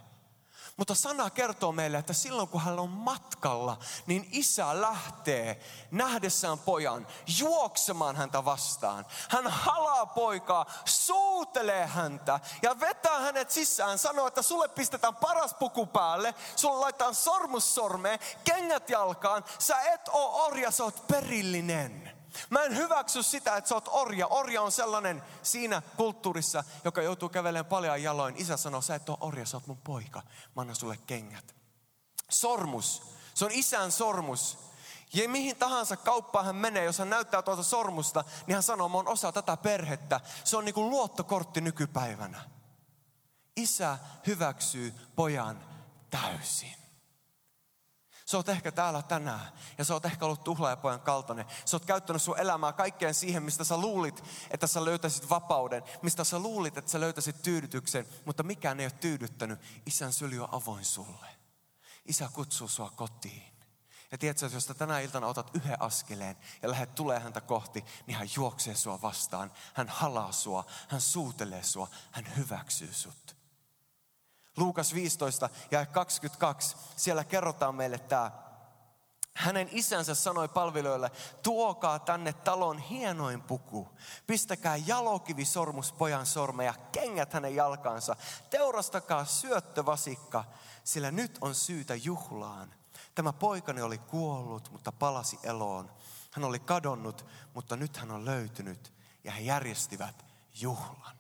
Mutta 0.77 0.95
sana 0.95 1.31
kertoo 1.31 1.73
meille, 1.73 1.99
että 1.99 2.13
silloin 2.13 2.49
kun 2.49 2.61
hän 2.61 2.79
on 2.79 2.91
matkalla, 2.91 3.79
niin 4.07 4.29
isä 4.33 4.81
lähtee 4.81 5.61
nähdessään 5.91 6.59
pojan 6.59 7.07
juoksemaan 7.39 8.17
häntä 8.17 8.45
vastaan. 8.45 9.07
Hän 9.29 9.47
halaa 9.47 10.07
poikaa, 10.07 10.67
suutelee 10.85 11.87
häntä 11.87 12.41
ja 12.63 12.81
vetää 12.81 13.21
hänet 13.21 13.51
sisään. 13.51 13.99
Sanoo, 13.99 14.27
että 14.27 14.43
sulle 14.43 14.69
pistetään 14.69 15.17
paras 15.17 15.55
puku 15.55 15.87
päälle, 15.87 16.35
sulle 16.57 16.79
laitetaan 16.79 17.15
sormus 17.15 17.75
sormeen, 17.75 18.19
kengät 18.45 18.91
jalkaan. 18.91 19.45
Sä 19.59 19.81
et 19.81 20.09
oo 20.13 20.45
orja, 20.45 20.71
sä 20.71 20.85
oot 20.85 21.07
perillinen. 21.07 22.04
Mä 22.51 22.63
en 22.63 22.77
hyväksy 22.77 23.23
sitä, 23.23 23.57
että 23.57 23.69
sä 23.69 23.75
oot 23.75 23.89
orja. 23.89 24.27
Orja 24.27 24.63
on 24.63 24.73
sellainen 24.73 25.23
siinä 25.43 25.83
kulttuurissa, 25.97 26.65
joka 26.85 27.03
joutuu 27.03 27.29
kävelemään 27.29 27.67
paljon 27.67 28.03
jaloin. 28.03 28.37
Isä 28.37 28.57
sanoo, 28.57 28.81
sä 28.81 28.95
et 28.95 29.09
ole 29.09 29.19
orja, 29.21 29.47
sä 29.47 29.57
oot 29.57 29.67
mun 29.67 29.81
poika. 29.85 30.23
Mä 30.57 30.61
annan 30.61 30.77
sulle 30.77 30.99
kengät. 31.07 31.55
Sormus. 32.31 33.03
Se 33.35 33.45
on 33.45 33.51
isän 33.51 33.93
sormus. 33.93 34.59
Ja 35.13 35.29
mihin 35.29 35.57
tahansa 35.57 35.97
kauppaan 35.97 36.47
hän 36.47 36.57
menee, 36.57 36.85
jos 36.85 36.99
hän 36.99 37.11
näyttää 37.11 37.43
tuota 37.43 37.63
sormusta, 37.63 38.25
niin 38.47 38.55
hän 38.55 38.63
sanoo, 38.63 38.89
mä 38.89 38.97
oon 38.97 39.09
osa 39.09 39.33
tätä 39.33 39.57
perhettä. 39.57 40.21
Se 40.45 40.57
on 40.57 40.65
niin 40.65 40.75
kuin 40.75 40.91
luottokortti 40.91 41.61
nykypäivänä. 41.61 42.51
Isä 43.57 43.99
hyväksyy 44.27 44.95
pojan 45.17 45.61
täysin. 46.11 46.84
Sä 48.35 48.39
oot 48.39 48.49
ehkä 48.49 48.73
täällä 48.73 49.03
tänään 49.03 49.53
ja 49.79 49.85
sä 49.85 49.95
oot 49.95 50.05
ehkä 50.05 50.25
ollut 50.25 50.45
tuhlaajapojan 50.45 51.01
kaltainen. 51.01 51.45
Sä 51.65 51.77
oot 51.77 51.85
käyttänyt 51.85 52.23
sun 52.23 52.39
elämää 52.39 52.73
kaikkeen 52.73 53.15
siihen, 53.15 53.43
mistä 53.43 53.65
sä 53.65 53.77
luulit, 53.77 54.25
että 54.51 54.67
sä 54.67 54.85
löytäisit 54.85 55.31
vapauden. 55.31 55.83
Mistä 56.03 56.25
sä 56.25 56.39
luulit, 56.39 56.77
että 56.77 56.91
sä 56.91 57.01
löytäisit 57.01 57.43
tyydytyksen, 57.43 58.07
mutta 58.25 58.43
mikään 58.43 58.81
ei 58.81 58.87
ole 58.87 58.93
tyydyttänyt. 59.01 59.61
Isän 59.87 60.13
syli 60.13 60.39
on 60.39 60.49
avoin 60.53 60.85
sulle. 60.85 61.27
Isä 62.05 62.29
kutsuu 62.33 62.69
sua 62.69 62.91
kotiin. 62.91 63.43
Ja 64.13 64.19
tiedätkö, 64.19 64.47
että 64.47 64.57
jos 64.57 64.67
sä 64.67 64.75
tänä 64.75 65.01
iltana 65.01 65.27
otat 65.27 65.51
yhden 65.55 65.83
askeleen 65.83 66.37
ja 66.63 66.71
lähdet 66.71 66.95
tulee 66.95 67.21
häntä 67.21 67.41
kohti, 67.41 67.85
niin 68.07 68.19
hän 68.19 68.29
juoksee 68.37 68.75
sua 68.75 69.03
vastaan. 69.03 69.53
Hän 69.75 69.89
halaa 69.89 70.33
sua, 70.33 70.65
hän 70.89 71.01
suutelee 71.01 71.63
sua, 71.63 71.89
hän 72.11 72.37
hyväksyy 72.37 72.93
sut. 72.93 73.44
Luukas 74.57 74.95
15 74.95 75.51
ja 75.71 75.87
22, 75.87 76.77
siellä 76.97 77.25
kerrotaan 77.25 77.75
meille 77.75 77.99
tämä. 77.99 78.31
Hänen 79.35 79.69
isänsä 79.73 80.15
sanoi 80.15 80.49
palvelijoille, 80.49 81.11
tuokaa 81.43 81.99
tänne 81.99 82.33
talon 82.33 82.79
hienoin 82.79 83.43
puku. 83.43 83.89
Pistäkää 84.27 84.77
jalokivi 84.77 85.45
sormus 85.45 85.93
pojan 85.93 86.27
sormeja, 86.27 86.75
kengät 86.93 87.33
hänen 87.33 87.55
jalkansa. 87.55 88.17
Teurastakaa 88.51 89.25
syöttövasikka, 89.25 90.45
sillä 90.85 91.11
nyt 91.11 91.39
on 91.41 91.55
syytä 91.55 91.95
juhlaan. 91.95 92.75
Tämä 93.15 93.33
poikani 93.33 93.83
oli 93.83 93.99
kuollut, 93.99 94.73
mutta 94.73 94.93
palasi 94.93 95.39
eloon. 95.43 95.91
Hän 96.31 96.45
oli 96.45 96.59
kadonnut, 96.59 97.27
mutta 97.55 97.77
nyt 97.77 97.97
hän 97.97 98.11
on 98.11 98.25
löytynyt. 98.25 98.93
Ja 99.25 99.33
he 99.33 99.41
järjestivät 99.41 100.25
juhlan. 100.55 101.17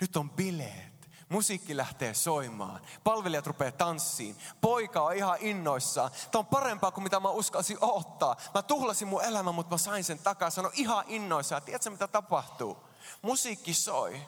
Nyt 0.00 0.16
on 0.16 0.30
bileet 0.30 0.99
musiikki 1.30 1.76
lähtee 1.76 2.14
soimaan, 2.14 2.80
palvelijat 3.04 3.46
rupeaa 3.46 3.72
tanssiin, 3.72 4.36
poika 4.60 5.02
on 5.02 5.14
ihan 5.16 5.38
innoissaan. 5.40 6.10
Tämä 6.30 6.40
on 6.40 6.46
parempaa 6.46 6.90
kuin 6.90 7.02
mitä 7.02 7.20
mä 7.20 7.28
uskalsin 7.28 7.78
ottaa. 7.80 8.36
Mä 8.54 8.62
tuhlasin 8.62 9.08
mun 9.08 9.24
elämän, 9.24 9.54
mutta 9.54 9.74
mä 9.74 9.78
sain 9.78 10.04
sen 10.04 10.18
takaisin. 10.18 10.66
On 10.66 10.72
ihan 10.74 11.04
innoissaan. 11.06 11.62
Tiedätkö 11.62 11.90
mitä 11.90 12.08
tapahtuu? 12.08 12.78
Musiikki 13.22 13.74
soi. 13.74 14.22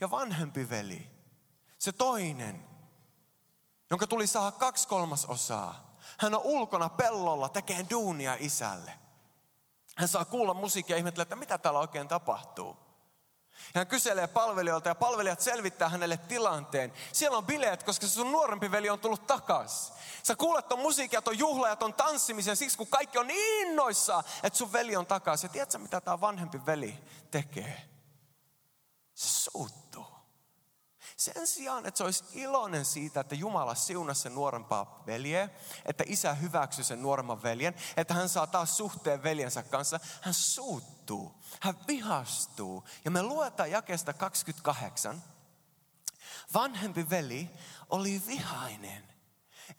Ja 0.00 0.10
vanhempi 0.10 0.70
veli, 0.70 1.10
se 1.78 1.92
toinen, 1.92 2.64
jonka 3.90 4.06
tuli 4.06 4.26
saada 4.26 4.52
kaksi 4.52 4.88
kolmasosaa. 4.88 5.96
Hän 6.18 6.34
on 6.34 6.40
ulkona 6.44 6.88
pellolla 6.88 7.48
tekee 7.48 7.86
duunia 7.90 8.36
isälle. 8.40 8.92
Hän 9.96 10.08
saa 10.08 10.24
kuulla 10.24 10.54
musiikkia 10.54 10.96
ja 10.96 10.98
ihmettelee, 10.98 11.22
että 11.22 11.36
mitä 11.36 11.58
täällä 11.58 11.80
oikein 11.80 12.08
tapahtuu. 12.08 12.81
Hän 13.74 13.86
kyselee 13.86 14.26
palvelijoilta 14.26 14.88
ja 14.88 14.94
palvelijat 14.94 15.40
selvittää 15.40 15.88
hänelle 15.88 16.16
tilanteen. 16.16 16.92
Siellä 17.12 17.38
on 17.38 17.46
bileet, 17.46 17.82
koska 17.82 18.06
se 18.06 18.12
sun 18.12 18.32
nuorempi 18.32 18.70
veli 18.70 18.90
on 18.90 18.98
tullut 18.98 19.26
takas. 19.26 19.92
Sä 20.22 20.36
kuulet 20.36 20.68
ton 20.68 20.78
musiikia, 20.78 21.22
ton 21.22 21.38
juhla 21.38 21.68
ja 21.68 21.76
ton 21.76 21.94
tanssimisen 21.94 22.56
siksi, 22.56 22.76
kun 22.76 22.86
kaikki 22.86 23.18
on 23.18 23.26
niin 23.26 23.68
innoissa, 23.68 24.24
että 24.42 24.58
sun 24.58 24.72
veli 24.72 24.96
on 24.96 25.06
takas. 25.06 25.42
Ja 25.42 25.48
tiedätkö, 25.48 25.78
mitä 25.78 26.00
tämä 26.00 26.20
vanhempi 26.20 26.66
veli 26.66 26.98
tekee? 27.30 27.88
Se 29.14 29.50
suuttuu. 29.50 29.81
Sen 31.16 31.46
sijaan, 31.46 31.86
että 31.86 31.98
se 31.98 32.04
olisi 32.04 32.24
iloinen 32.32 32.84
siitä, 32.84 33.20
että 33.20 33.34
Jumala 33.34 33.74
siunasi 33.74 34.20
sen 34.20 34.34
nuorempaa 34.34 35.02
veljeä, 35.06 35.48
että 35.86 36.04
isä 36.06 36.34
hyväksyi 36.34 36.84
sen 36.84 37.02
nuoremman 37.02 37.42
veljen, 37.42 37.74
että 37.96 38.14
hän 38.14 38.28
saa 38.28 38.46
taas 38.46 38.76
suhteen 38.76 39.22
veljensä 39.22 39.62
kanssa, 39.62 40.00
hän 40.20 40.34
suuttuu, 40.34 41.42
hän 41.60 41.74
vihastuu. 41.86 42.84
Ja 43.04 43.10
me 43.10 43.22
luetaan 43.22 43.70
jakesta 43.70 44.12
28. 44.12 45.22
Vanhempi 46.54 47.10
veli 47.10 47.50
oli 47.90 48.22
vihainen, 48.26 49.08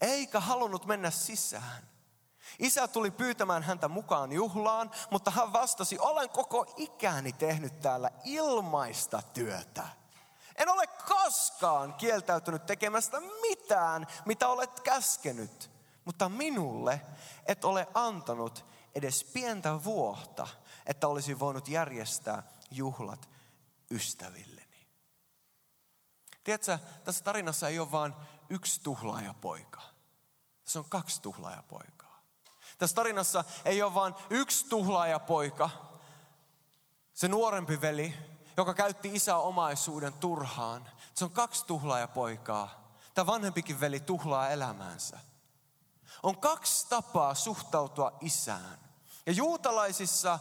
eikä 0.01 0.39
halunnut 0.39 0.85
mennä 0.85 1.11
sisään. 1.11 1.93
Isä 2.59 2.87
tuli 2.87 3.11
pyytämään 3.11 3.63
häntä 3.63 3.87
mukaan 3.87 4.31
juhlaan, 4.31 4.91
mutta 5.11 5.31
hän 5.31 5.53
vastasi, 5.53 5.99
olen 5.99 6.29
koko 6.29 6.73
ikäni 6.77 7.33
tehnyt 7.33 7.81
täällä 7.81 8.11
ilmaista 8.23 9.21
työtä. 9.21 9.83
En 10.55 10.69
ole 10.69 10.87
koskaan 11.23 11.93
kieltäytynyt 11.93 12.65
tekemästä 12.65 13.19
mitään, 13.19 14.07
mitä 14.25 14.47
olet 14.47 14.79
käskenyt. 14.79 15.71
Mutta 16.05 16.29
minulle 16.29 17.01
et 17.45 17.65
ole 17.65 17.87
antanut 17.93 18.65
edes 18.95 19.23
pientä 19.23 19.83
vuotta, 19.83 20.47
että 20.85 21.07
olisi 21.07 21.39
voinut 21.39 21.67
järjestää 21.67 22.43
juhlat 22.71 23.29
ystävilleni. 23.91 24.87
Tiedätkö, 26.43 26.79
tässä 27.03 27.23
tarinassa 27.23 27.67
ei 27.67 27.79
ole 27.79 27.91
vain 27.91 28.13
yksi 28.49 28.81
tuhlaajapoika. 28.83 29.81
Tässä 30.63 30.79
on 30.79 30.85
kaksi 30.89 31.21
tuhlaajapoikaa. 31.21 32.23
Tässä 32.77 32.95
tarinassa 32.95 33.43
ei 33.65 33.81
ole 33.81 33.93
vain 33.93 34.13
yksi 34.29 34.65
tuhlaajapoika, 34.69 35.69
se 37.13 37.27
nuorempi 37.27 37.81
veli, 37.81 38.13
joka 38.57 38.73
käytti 38.73 39.09
isä 39.13 39.37
omaisuuden 39.37 40.13
turhaan. 40.13 40.89
Se 41.13 41.25
on 41.25 41.31
kaksi 41.31 41.65
tuhlaajapoikaa. 41.65 42.83
Tämä 43.13 43.25
vanhempikin 43.25 43.79
veli 43.79 43.99
tuhlaa 43.99 44.49
elämäänsä. 44.49 45.19
On 46.23 46.37
kaksi 46.37 46.89
tapaa 46.89 47.35
suhtautua 47.35 48.17
isään. 48.21 48.79
Ja 49.25 49.33
juutalaisissa 49.33 50.39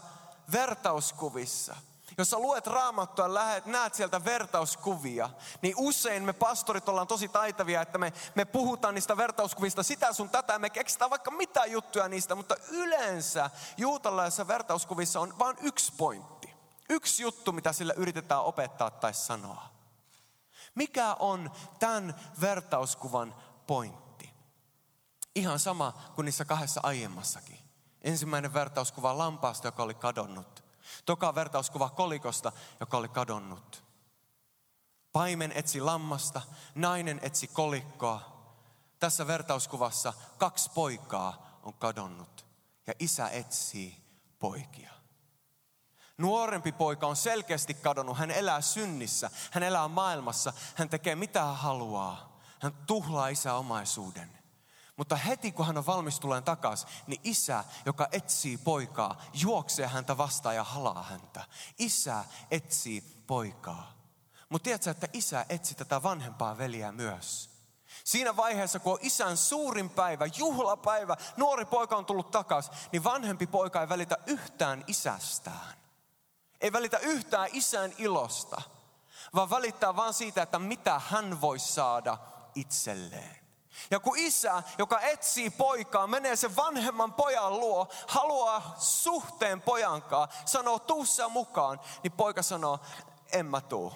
vertauskuvissa, 0.52 1.76
jos 2.18 2.30
sä 2.30 2.38
luet 2.38 2.66
raamattua, 2.66 3.34
lähet, 3.34 3.66
näet 3.66 3.94
sieltä 3.94 4.24
vertauskuvia, 4.24 5.30
niin 5.62 5.74
usein 5.76 6.22
me 6.22 6.32
pastorit 6.32 6.88
ollaan 6.88 7.06
tosi 7.06 7.28
taitavia, 7.28 7.82
että 7.82 7.98
me, 7.98 8.12
me 8.34 8.44
puhutaan 8.44 8.94
niistä 8.94 9.16
vertauskuvista 9.16 9.82
sitä 9.82 10.12
sun 10.12 10.30
tätä, 10.30 10.58
me 10.58 10.70
keksitään 10.70 11.10
vaikka 11.10 11.30
mitä 11.30 11.64
juttuja 11.64 12.08
niistä, 12.08 12.34
mutta 12.34 12.56
yleensä 12.70 13.50
juutalaisissa 13.76 14.48
vertauskuvissa 14.48 15.20
on 15.20 15.38
vain 15.38 15.56
yksi 15.60 15.92
pointti. 15.96 16.54
Yksi 16.88 17.22
juttu, 17.22 17.52
mitä 17.52 17.72
sillä 17.72 17.92
yritetään 17.96 18.42
opettaa 18.42 18.90
tai 18.90 19.14
sanoa. 19.14 19.71
Mikä 20.74 21.14
on 21.14 21.50
tämän 21.78 22.14
vertauskuvan 22.40 23.34
pointti? 23.66 24.34
Ihan 25.34 25.58
sama 25.58 25.92
kuin 26.14 26.24
niissä 26.24 26.44
kahdessa 26.44 26.80
aiemmassakin. 26.82 27.58
Ensimmäinen 28.02 28.54
vertauskuva 28.54 29.18
lampaasta, 29.18 29.68
joka 29.68 29.82
oli 29.82 29.94
kadonnut. 29.94 30.64
Toka 31.04 31.34
vertauskuva 31.34 31.90
kolikosta, 31.90 32.52
joka 32.80 32.96
oli 32.96 33.08
kadonnut. 33.08 33.84
Paimen 35.12 35.52
etsi 35.52 35.80
lammasta, 35.80 36.42
nainen 36.74 37.20
etsi 37.22 37.46
kolikkoa. 37.46 38.32
Tässä 38.98 39.26
vertauskuvassa 39.26 40.12
kaksi 40.38 40.70
poikaa 40.74 41.58
on 41.62 41.74
kadonnut 41.74 42.46
ja 42.86 42.94
isä 42.98 43.28
etsii 43.28 44.02
poikia. 44.38 45.01
Nuorempi 46.22 46.72
poika 46.72 47.06
on 47.06 47.16
selkeästi 47.16 47.74
kadonnut. 47.74 48.18
Hän 48.18 48.30
elää 48.30 48.60
synnissä. 48.60 49.30
Hän 49.50 49.62
elää 49.62 49.88
maailmassa. 49.88 50.52
Hän 50.74 50.88
tekee 50.88 51.16
mitä 51.16 51.44
hän 51.44 51.56
haluaa. 51.56 52.40
Hän 52.60 52.72
tuhlaa 52.86 53.28
isä 53.28 53.54
omaisuuden. 53.54 54.38
Mutta 54.96 55.16
heti 55.16 55.52
kun 55.52 55.66
hän 55.66 55.78
on 55.78 55.86
valmis 55.86 56.20
tulemaan 56.20 56.44
takaisin, 56.44 56.88
niin 57.06 57.20
isä, 57.24 57.64
joka 57.86 58.08
etsii 58.12 58.58
poikaa, 58.58 59.22
juoksee 59.34 59.86
häntä 59.86 60.16
vastaan 60.16 60.56
ja 60.56 60.64
halaa 60.64 61.02
häntä. 61.02 61.44
Isä 61.78 62.24
etsii 62.50 63.00
poikaa. 63.26 63.92
Mutta 64.48 64.64
tiedätkö, 64.64 64.90
että 64.90 65.08
isä 65.12 65.46
etsi 65.48 65.74
tätä 65.74 66.02
vanhempaa 66.02 66.58
veliä 66.58 66.92
myös. 66.92 67.50
Siinä 68.04 68.36
vaiheessa, 68.36 68.78
kun 68.78 68.92
on 68.92 68.98
isän 69.02 69.36
suurin 69.36 69.90
päivä, 69.90 70.26
juhlapäivä, 70.26 71.16
nuori 71.36 71.64
poika 71.64 71.96
on 71.96 72.06
tullut 72.06 72.30
takaisin, 72.30 72.74
niin 72.92 73.04
vanhempi 73.04 73.46
poika 73.46 73.80
ei 73.80 73.88
välitä 73.88 74.18
yhtään 74.26 74.84
isästään. 74.86 75.81
Ei 76.62 76.72
välitä 76.72 76.98
yhtään 76.98 77.48
isän 77.52 77.92
ilosta, 77.98 78.62
vaan 79.34 79.50
välittää 79.50 79.96
vaan 79.96 80.14
siitä, 80.14 80.42
että 80.42 80.58
mitä 80.58 81.00
hän 81.08 81.40
voi 81.40 81.58
saada 81.58 82.18
itselleen. 82.54 83.42
Ja 83.90 84.00
kun 84.00 84.18
isä, 84.18 84.62
joka 84.78 85.00
etsii 85.00 85.50
poikaa, 85.50 86.06
menee 86.06 86.36
sen 86.36 86.56
vanhemman 86.56 87.12
pojan 87.12 87.60
luo, 87.60 87.88
haluaa 88.06 88.74
suhteen 88.78 89.62
pojankaan, 89.62 90.28
sanoo 90.44 90.78
tuu 90.78 91.04
mukaan, 91.28 91.80
niin 92.02 92.12
poika 92.12 92.42
sanoo, 92.42 92.80
en 93.32 93.46
mä 93.46 93.60
tuu. 93.60 93.92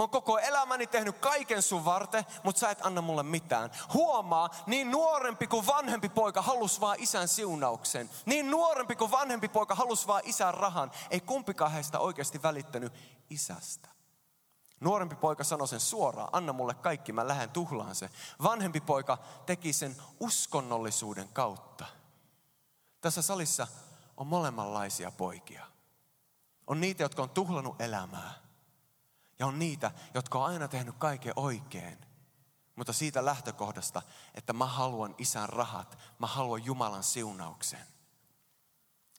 Mä 0.00 0.02
oon 0.02 0.10
koko 0.10 0.38
elämäni 0.38 0.86
tehnyt 0.86 1.18
kaiken 1.18 1.62
sun 1.62 1.84
varten, 1.84 2.24
mutta 2.42 2.58
sä 2.58 2.70
et 2.70 2.86
anna 2.86 3.00
mulle 3.00 3.22
mitään. 3.22 3.70
Huomaa, 3.94 4.50
niin 4.66 4.90
nuorempi 4.90 5.46
kuin 5.46 5.66
vanhempi 5.66 6.08
poika 6.08 6.42
halus 6.42 6.80
vaan 6.80 6.96
isän 7.00 7.28
siunauksen. 7.28 8.10
Niin 8.26 8.50
nuorempi 8.50 8.96
kuin 8.96 9.10
vanhempi 9.10 9.48
poika 9.48 9.74
halus 9.74 10.06
vaan 10.06 10.22
isän 10.24 10.54
rahan. 10.54 10.90
Ei 11.10 11.20
kumpikaan 11.20 11.72
heistä 11.72 11.98
oikeasti 11.98 12.42
välittänyt 12.42 12.92
isästä. 13.30 13.88
Nuorempi 14.80 15.16
poika 15.16 15.44
sanoi 15.44 15.68
sen 15.68 15.80
suoraan, 15.80 16.28
anna 16.32 16.52
mulle 16.52 16.74
kaikki, 16.74 17.12
mä 17.12 17.28
lähden 17.28 17.50
tuhlaan 17.50 17.94
se. 17.94 18.10
Vanhempi 18.42 18.80
poika 18.80 19.18
teki 19.46 19.72
sen 19.72 19.96
uskonnollisuuden 20.20 21.28
kautta. 21.28 21.86
Tässä 23.00 23.22
salissa 23.22 23.66
on 24.16 24.26
molemmanlaisia 24.26 25.10
poikia. 25.10 25.66
On 26.66 26.80
niitä, 26.80 27.02
jotka 27.02 27.22
on 27.22 27.30
tuhlannut 27.30 27.80
elämää. 27.80 28.49
Ja 29.40 29.46
on 29.46 29.58
niitä, 29.58 29.90
jotka 30.14 30.38
on 30.38 30.46
aina 30.46 30.68
tehnyt 30.68 30.94
kaiken 30.98 31.32
oikein. 31.36 31.98
Mutta 32.76 32.92
siitä 32.92 33.24
lähtökohdasta, 33.24 34.02
että 34.34 34.52
mä 34.52 34.66
haluan 34.66 35.14
isän 35.18 35.48
rahat, 35.48 35.98
mä 36.18 36.26
haluan 36.26 36.64
Jumalan 36.64 37.04
siunauksen. 37.04 37.86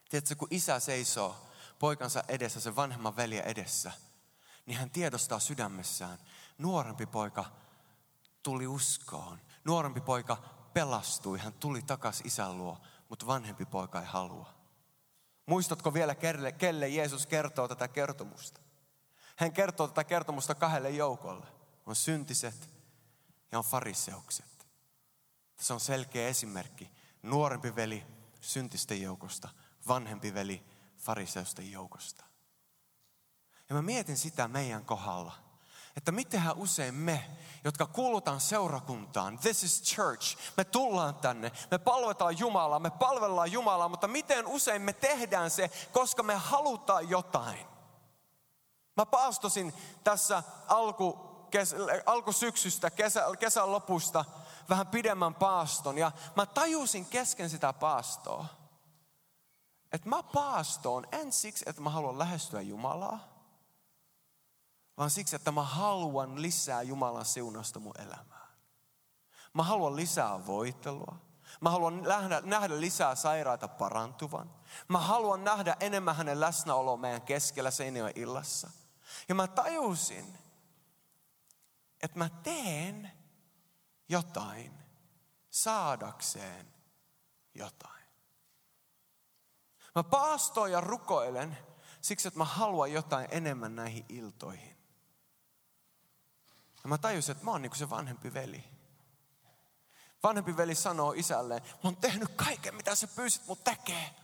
Tiedätkö, 0.10 0.36
kun 0.36 0.48
isä 0.52 0.80
seisoo 0.80 1.48
poikansa 1.80 2.24
edessä, 2.28 2.60
sen 2.60 2.76
vanhemman 2.76 3.16
veljen 3.16 3.46
edessä– 3.46 3.92
niin 4.66 4.78
hän 4.78 4.90
tiedostaa 4.90 5.40
sydämessään, 5.40 6.18
nuorempi 6.58 7.06
poika 7.06 7.46
tuli 8.44 8.68
uskoon. 8.68 9.40
Nuorempi 9.64 10.02
poika 10.02 10.38
pelastui, 10.74 11.40
hän 11.40 11.54
tuli 11.54 11.82
takaisin 11.82 12.28
isän 12.28 12.58
luo, 12.58 12.78
mutta 13.10 13.28
vanhempi 13.28 13.66
poika 13.66 14.00
ei 14.00 14.06
halua. 14.06 14.50
Muistatko 15.46 15.94
vielä, 15.94 16.16
kelle, 16.16 16.52
kelle 16.52 16.88
Jeesus 16.88 17.28
kertoo 17.28 17.68
tätä 17.68 17.88
kertomusta? 17.88 18.61
Hän 19.36 19.52
kertoo 19.52 19.88
tätä 19.88 20.04
kertomusta 20.04 20.56
kahdelle 20.56 20.90
joukolle. 20.90 21.46
On 21.86 21.96
syntiset 21.96 22.70
ja 23.52 23.58
on 23.58 23.64
fariseukset. 23.64 24.68
Se 25.60 25.74
on 25.74 25.80
selkeä 25.80 26.28
esimerkki. 26.28 26.92
Nuorempi 27.24 27.76
veli 27.76 28.06
syntisten 28.42 29.02
joukosta, 29.02 29.50
vanhempi 29.88 30.34
veli 30.34 30.64
fariseusten 30.98 31.72
joukosta. 31.72 32.24
Ja 33.70 33.76
mä 33.76 33.82
mietin 33.82 34.18
sitä 34.18 34.48
meidän 34.48 34.86
kohdalla. 34.86 35.34
Että 35.98 36.12
mitenhän 36.12 36.58
usein 36.58 36.94
me, 36.94 37.30
jotka 37.64 37.86
kuulutaan 37.86 38.42
seurakuntaan, 38.42 39.40
this 39.40 39.64
is 39.64 39.84
church, 39.84 40.38
me 40.58 40.64
tullaan 40.64 41.16
tänne, 41.16 41.52
me 41.72 41.78
palvetaan 41.78 42.40
Jumalaa, 42.40 42.80
me 42.80 42.90
palvellaan 42.90 43.52
Jumalaa, 43.52 43.90
mutta 43.90 44.08
miten 44.08 44.48
usein 44.48 44.82
me 44.82 44.94
tehdään 44.94 45.52
se, 45.52 45.72
koska 45.92 46.24
me 46.24 46.36
halutaan 46.36 47.10
jotain. 47.10 47.68
Mä 48.98 49.06
paastosin 49.06 49.74
tässä 50.04 50.44
alku, 50.68 51.14
kes, 51.52 51.76
alkusyksystä, 52.06 52.90
kesä, 52.90 53.26
kesän 53.40 53.72
lopusta 53.72 54.26
vähän 54.70 54.88
pidemmän 54.88 55.36
paaston 55.36 55.98
ja 55.98 56.12
mä 56.36 56.46
tajusin 56.46 57.06
kesken 57.06 57.50
sitä 57.50 57.74
paastoa, 57.74 58.46
että 59.92 60.10
mä 60.10 60.24
paastoon 60.24 61.06
en 61.12 61.34
siksi, 61.34 61.66
että 61.68 61.82
mä 61.82 61.90
haluan 61.90 62.20
lähestyä 62.20 62.62
Jumalaa, 62.62 63.20
vaan 64.98 65.10
siksi, 65.10 65.36
että 65.36 65.52
mä 65.52 65.64
haluan 65.64 66.42
lisää 66.42 66.82
Jumalan 66.82 67.26
siunausta 67.26 67.80
mun 67.80 68.02
elämään. 68.02 68.52
Mä 69.54 69.64
haluan 69.64 69.96
lisää 69.96 70.46
voitelua. 70.46 71.16
Mä 71.62 71.70
haluan 71.70 72.02
nähdä, 72.02 72.42
nähdä 72.44 72.80
lisää 72.80 73.16
sairaita 73.16 73.68
parantuvan. 73.68 74.52
Mä 74.88 75.00
haluan 75.00 75.44
nähdä 75.44 75.78
enemmän 75.80 76.16
hänen 76.16 76.40
läsnäoloa 76.40 76.98
meidän 76.98 77.22
keskellä 77.22 77.72
Seinäjoen 77.72 78.14
illassa. 78.16 78.70
Ja 79.30 79.36
mä 79.36 79.48
tajusin, 79.48 80.38
että 82.02 82.18
mä 82.18 82.30
teen 82.30 83.12
jotain 84.10 84.74
saadakseen 85.50 86.74
jotain. 87.56 88.06
Mä 89.96 90.04
paastoin 90.04 90.72
ja 90.72 90.82
rukoilen 90.82 91.58
siksi, 92.02 92.28
että 92.28 92.38
mä 92.38 92.46
haluan 92.46 92.92
jotain 92.92 93.28
enemmän 93.32 93.76
näihin 93.76 94.06
iltoihin. 94.10 94.78
Ja 96.84 96.90
mä 96.90 96.98
tajusin, 96.98 97.32
että 97.32 97.46
mä 97.46 97.52
oon 97.52 97.62
niin 97.62 97.70
kuin 97.70 97.80
se 97.80 97.90
vanhempi 97.90 98.34
veli. 98.34 98.64
Vanhempi 100.24 100.58
veli 100.58 100.76
sanoo 100.76 101.14
isälleen, 101.14 101.62
mä 101.64 101.80
oon 101.84 101.98
tehnyt 101.98 102.30
kaiken, 102.36 102.76
mitä 102.76 102.96
sä 102.96 103.08
pyysit 103.08 103.48
mut 103.48 103.64
tekee. 103.64 104.16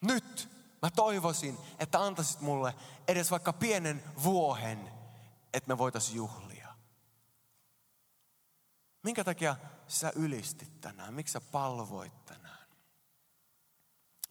Nyt 0.00 0.51
mä 0.82 0.90
toivoisin, 0.90 1.58
että 1.78 2.04
antaisit 2.04 2.40
mulle 2.40 2.74
edes 3.08 3.30
vaikka 3.30 3.52
pienen 3.52 4.04
vuohen, 4.22 4.92
että 5.52 5.68
me 5.68 5.78
voitaisiin 5.78 6.16
juhlia. 6.16 6.68
Minkä 9.02 9.24
takia 9.24 9.56
sä 9.88 10.12
ylistit 10.14 10.80
tänään? 10.80 11.14
Miksi 11.14 11.32
sä 11.32 11.40
palvoit 11.40 12.24
tänään? 12.24 12.68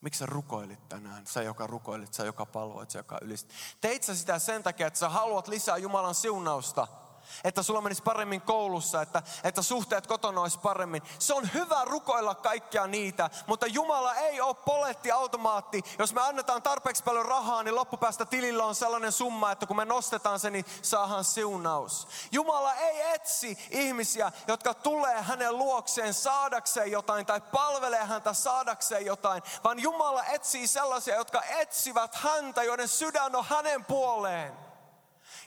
Miksi 0.02 0.20
sä 0.20 0.26
rukoilit 0.26 0.90
tänään? 0.90 1.28
Sä, 1.28 1.44
joka 1.44 1.68
rukoilit, 1.68 2.14
sä, 2.14 2.26
joka 2.26 2.46
palvoit, 2.46 2.92
sä, 2.92 3.00
joka 3.00 3.18
ylistit. 3.22 3.52
Teit 3.82 4.04
sä 4.04 4.16
sitä 4.16 4.40
sen 4.40 4.64
takia, 4.64 4.88
että 4.88 5.00
sä 5.00 5.10
haluat 5.10 5.48
lisää 5.48 5.78
Jumalan 5.78 6.16
siunausta– 6.16 6.88
että 7.44 7.64
sulla 7.64 7.82
menisi 7.82 8.04
paremmin 8.04 8.42
koulussa, 8.42 9.02
että, 9.02 9.24
että 9.44 9.62
suhteet 9.62 10.08
kotona 10.08 10.42
olisi 10.42 10.60
paremmin. 10.60 11.02
Se 11.20 11.34
on 11.34 11.50
hyvä 11.54 11.86
rukoilla 11.86 12.36
kaikkia 12.36 12.88
niitä, 12.88 13.30
mutta 13.48 13.68
Jumala 13.68 14.16
ei 14.16 14.42
ole 14.42 14.56
poletti 14.56 15.12
automaatti. 15.12 15.84
Jos 16.00 16.14
me 16.14 16.22
annetaan 16.22 16.62
tarpeeksi 16.62 17.04
paljon 17.04 17.26
rahaa, 17.26 17.64
niin 17.64 17.76
loppupäästä 17.76 18.26
tilillä 18.26 18.66
on 18.66 18.76
sellainen 18.76 19.12
summa, 19.12 19.52
että 19.52 19.66
kun 19.66 19.78
me 19.78 19.86
nostetaan 19.86 20.40
se, 20.40 20.50
niin 20.50 20.66
saadaan 20.82 21.24
siunaus. 21.24 22.08
Jumala 22.32 22.74
ei 22.74 23.14
etsi 23.14 23.58
ihmisiä, 23.70 24.32
jotka 24.48 24.74
tulee 24.74 25.22
hänen 25.22 25.58
luokseen 25.58 26.14
saadakseen 26.14 26.92
jotain 26.92 27.26
tai 27.26 27.42
palvelee 27.42 28.06
häntä 28.06 28.34
saadakseen 28.34 29.06
jotain, 29.06 29.44
vaan 29.64 29.80
Jumala 29.80 30.26
etsii 30.26 30.68
sellaisia, 30.68 31.16
jotka 31.16 31.44
etsivät 31.44 32.16
häntä, 32.16 32.64
joiden 32.64 32.88
sydän 32.88 33.36
on 33.36 33.46
hänen 33.46 33.86
puoleen. 33.86 34.71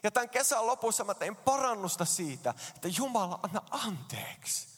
Ja 0.04 0.10
tämän 0.10 0.28
kesän 0.28 0.66
lopussa 0.66 1.04
mä 1.04 1.14
tein 1.14 1.36
parannusta 1.36 2.04
siitä, 2.04 2.54
että 2.74 2.88
Jumala 2.88 3.40
anna 3.42 3.62
anteeksi. 3.70 4.68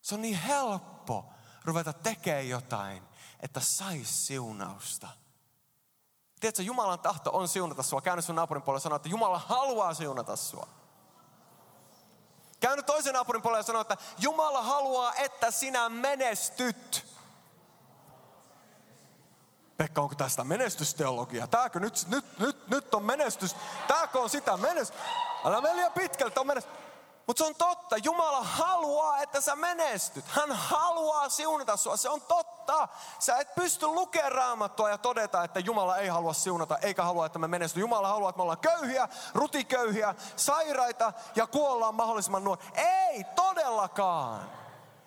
Se 0.00 0.14
on 0.14 0.22
niin 0.22 0.38
helppo 0.38 1.24
ruveta 1.64 1.92
tekemään 1.92 2.48
jotain, 2.48 3.02
että 3.40 3.60
sais 3.60 4.26
siunausta. 4.26 5.08
Tiedätkö, 6.40 6.62
Jumalan 6.62 6.98
tahto 6.98 7.30
on 7.32 7.48
siunata 7.48 7.82
sua. 7.82 8.00
Käänny 8.00 8.22
sun 8.22 8.36
naapurin 8.36 8.62
puolelle 8.62 8.78
ja 8.78 8.82
sano, 8.82 8.96
että 8.96 9.08
Jumala 9.08 9.38
haluaa 9.38 9.94
siunata 9.94 10.36
sua. 10.36 10.68
Käynyt 12.60 12.86
toisen 12.86 13.14
naapurin 13.14 13.42
puolelle 13.42 13.58
ja 13.58 13.62
sano, 13.62 13.80
että 13.80 13.96
Jumala 14.18 14.62
haluaa, 14.62 15.14
että 15.14 15.50
sinä 15.50 15.88
menestyt. 15.88 17.06
Pekka, 19.80 20.00
onko 20.00 20.14
tästä 20.14 20.44
menestysteologia? 20.44 21.46
Tääkö 21.46 21.80
nyt, 21.80 22.06
nyt, 22.08 22.38
nyt, 22.38 22.68
nyt 22.68 22.94
on 22.94 23.04
menestys? 23.04 23.56
Tääkö 23.88 24.18
on 24.18 24.30
sitä 24.30 24.56
menestys? 24.56 24.98
Älä 25.44 25.60
mene 25.60 25.76
liian 25.76 25.92
pitkälle, 25.92 26.32
on 26.36 26.46
menestys. 26.46 26.72
Mutta 27.26 27.44
se 27.44 27.48
on 27.48 27.54
totta, 27.54 27.96
Jumala 27.96 28.42
haluaa, 28.42 29.18
että 29.22 29.40
sä 29.40 29.56
menestyt. 29.56 30.24
Hän 30.28 30.52
haluaa 30.52 31.28
siunata 31.28 31.76
sua, 31.76 31.96
se 31.96 32.08
on 32.08 32.20
totta. 32.20 32.88
Sä 33.18 33.36
et 33.36 33.54
pysty 33.54 33.86
lukemaan 33.86 34.32
raamattua 34.32 34.90
ja 34.90 34.98
todeta, 34.98 35.44
että 35.44 35.60
Jumala 35.60 35.96
ei 35.96 36.08
halua 36.08 36.32
siunata, 36.32 36.78
eikä 36.78 37.02
halua, 37.02 37.26
että 37.26 37.38
me 37.38 37.48
menesty. 37.48 37.80
Jumala 37.80 38.08
haluaa, 38.08 38.30
että 38.30 38.38
me 38.38 38.42
ollaan 38.42 38.58
köyhiä, 38.58 39.08
rutiköyhiä, 39.34 40.14
sairaita 40.36 41.12
ja 41.36 41.46
kuollaan 41.46 41.94
mahdollisimman 41.94 42.44
nuori. 42.44 42.62
Ei 42.74 43.24
todellakaan. 43.24 44.50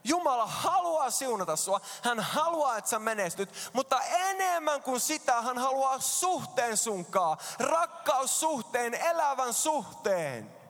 Jumala 0.03 0.47
haluaa 0.47 1.09
siunata 1.09 1.55
sua. 1.55 1.81
Hän 2.01 2.19
haluaa, 2.19 2.77
että 2.77 2.89
sä 2.89 2.99
menestyt. 2.99 3.49
Mutta 3.73 4.01
enemmän 4.01 4.81
kuin 4.83 4.99
sitä 4.99 5.41
hän 5.41 5.57
haluaa 5.57 5.99
suhteen 5.99 6.77
sunkaa. 6.77 7.37
Rakkaussuhteen, 7.59 8.93
elävän 8.93 9.53
suhteen. 9.53 10.63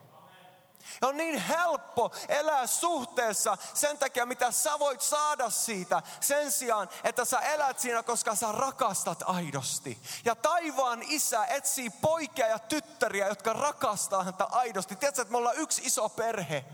Ja 1.01 1.07
on 1.07 1.17
niin 1.17 1.37
helppo 1.37 2.11
elää 2.27 2.67
suhteessa 2.67 3.57
sen 3.73 3.97
takia, 3.97 4.25
mitä 4.25 4.51
sä 4.51 4.79
voit 4.79 5.01
saada 5.01 5.49
siitä. 5.49 6.01
Sen 6.19 6.51
sijaan, 6.51 6.89
että 7.03 7.25
sä 7.25 7.39
elät 7.39 7.79
siinä, 7.79 8.03
koska 8.03 8.35
sä 8.35 8.51
rakastat 8.51 9.23
aidosti. 9.25 9.99
Ja 10.25 10.35
taivaan 10.35 11.03
isä 11.03 11.45
etsii 11.45 11.89
poikia 11.89 12.47
ja 12.47 12.59
tyttäriä, 12.59 13.27
jotka 13.27 13.53
rakastaa 13.53 14.23
häntä 14.23 14.43
aidosti. 14.43 14.95
Tiedätkö, 14.95 15.21
että 15.21 15.31
me 15.31 15.37
ollaan 15.37 15.57
yksi 15.57 15.81
iso 15.85 16.09
perhe. 16.09 16.65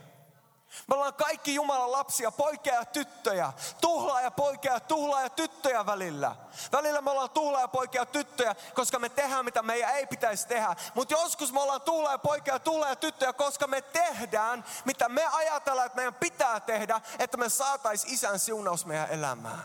Me 0.87 0.95
ollaan 0.95 1.13
kaikki 1.13 1.55
Jumalan 1.55 1.91
lapsia, 1.91 2.31
poikia 2.31 2.73
ja 2.73 2.85
tyttöjä. 2.85 3.53
Tuhlaa 3.81 4.21
ja 4.21 4.31
poikia 4.31 4.73
ja 4.73 4.79
tuhlaa 4.79 5.21
ja 5.21 5.29
tyttöjä 5.29 5.85
välillä. 5.85 6.35
Välillä 6.71 7.01
me 7.01 7.11
ollaan 7.11 7.29
tuhlaa 7.29 7.61
ja 7.61 7.67
poikia 7.67 8.01
ja 8.01 8.05
tyttöjä, 8.05 8.55
koska 8.73 8.99
me 8.99 9.09
tehdään 9.09 9.45
mitä 9.45 9.61
meidän 9.61 9.95
ei 9.95 10.07
pitäisi 10.07 10.47
tehdä. 10.47 10.75
Mutta 10.95 11.13
joskus 11.13 11.53
me 11.53 11.61
ollaan 11.61 11.81
tuhlaa 11.81 12.11
ja 12.11 12.17
poikia 12.19 12.53
ja 12.53 12.59
tuhlaa 12.59 12.89
ja 12.89 12.95
tyttöjä, 12.95 13.33
koska 13.33 13.67
me 13.67 13.81
tehdään 13.81 14.65
mitä 14.85 15.09
me 15.09 15.25
ajatellaan, 15.25 15.85
että 15.85 15.95
meidän 15.95 16.13
pitää 16.13 16.59
tehdä, 16.59 17.01
että 17.19 17.37
me 17.37 17.49
saatais 17.49 18.05
isän 18.05 18.39
siunaus 18.39 18.85
meidän 18.85 19.09
elämään. 19.09 19.63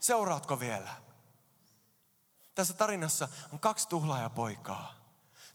Seuraatko 0.00 0.60
vielä? 0.60 0.90
Tässä 2.54 2.74
tarinassa 2.74 3.28
on 3.52 3.60
kaksi 3.60 3.88
tuhlaa 3.88 4.20
ja 4.20 4.30
poikaa. 4.30 4.94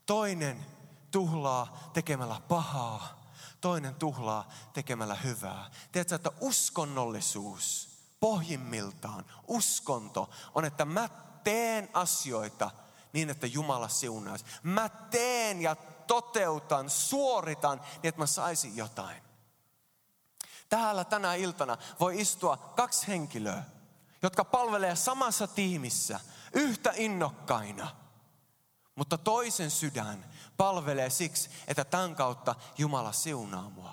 Toinen 0.06 0.66
tuhlaa 1.10 1.90
tekemällä 1.92 2.40
pahaa 2.48 3.17
toinen 3.60 3.94
tuhlaa 3.94 4.48
tekemällä 4.72 5.14
hyvää. 5.14 5.70
Tiedätkö, 5.92 6.14
että 6.14 6.30
uskonnollisuus 6.40 7.88
pohjimmiltaan, 8.20 9.24
uskonto 9.46 10.30
on, 10.54 10.64
että 10.64 10.84
mä 10.84 11.08
teen 11.44 11.88
asioita 11.92 12.70
niin, 13.12 13.30
että 13.30 13.46
Jumala 13.46 13.88
siunaisi. 13.88 14.44
Mä 14.62 14.88
teen 14.88 15.62
ja 15.62 15.74
toteutan, 16.06 16.90
suoritan 16.90 17.78
niin, 17.78 18.08
että 18.08 18.20
mä 18.20 18.26
saisin 18.26 18.76
jotain. 18.76 19.22
Täällä 20.68 21.04
tänä 21.04 21.34
iltana 21.34 21.76
voi 22.00 22.20
istua 22.20 22.56
kaksi 22.56 23.08
henkilöä, 23.08 23.62
jotka 24.22 24.44
palvelee 24.44 24.96
samassa 24.96 25.46
tiimissä 25.46 26.20
yhtä 26.52 26.92
innokkaina. 26.96 27.96
Mutta 28.98 29.18
toisen 29.18 29.70
sydän 29.70 30.24
palvelee 30.56 31.10
siksi, 31.10 31.50
että 31.68 31.84
tämän 31.84 32.14
kautta 32.14 32.54
Jumala 32.78 33.12
siunaa 33.12 33.70
mua. 33.70 33.92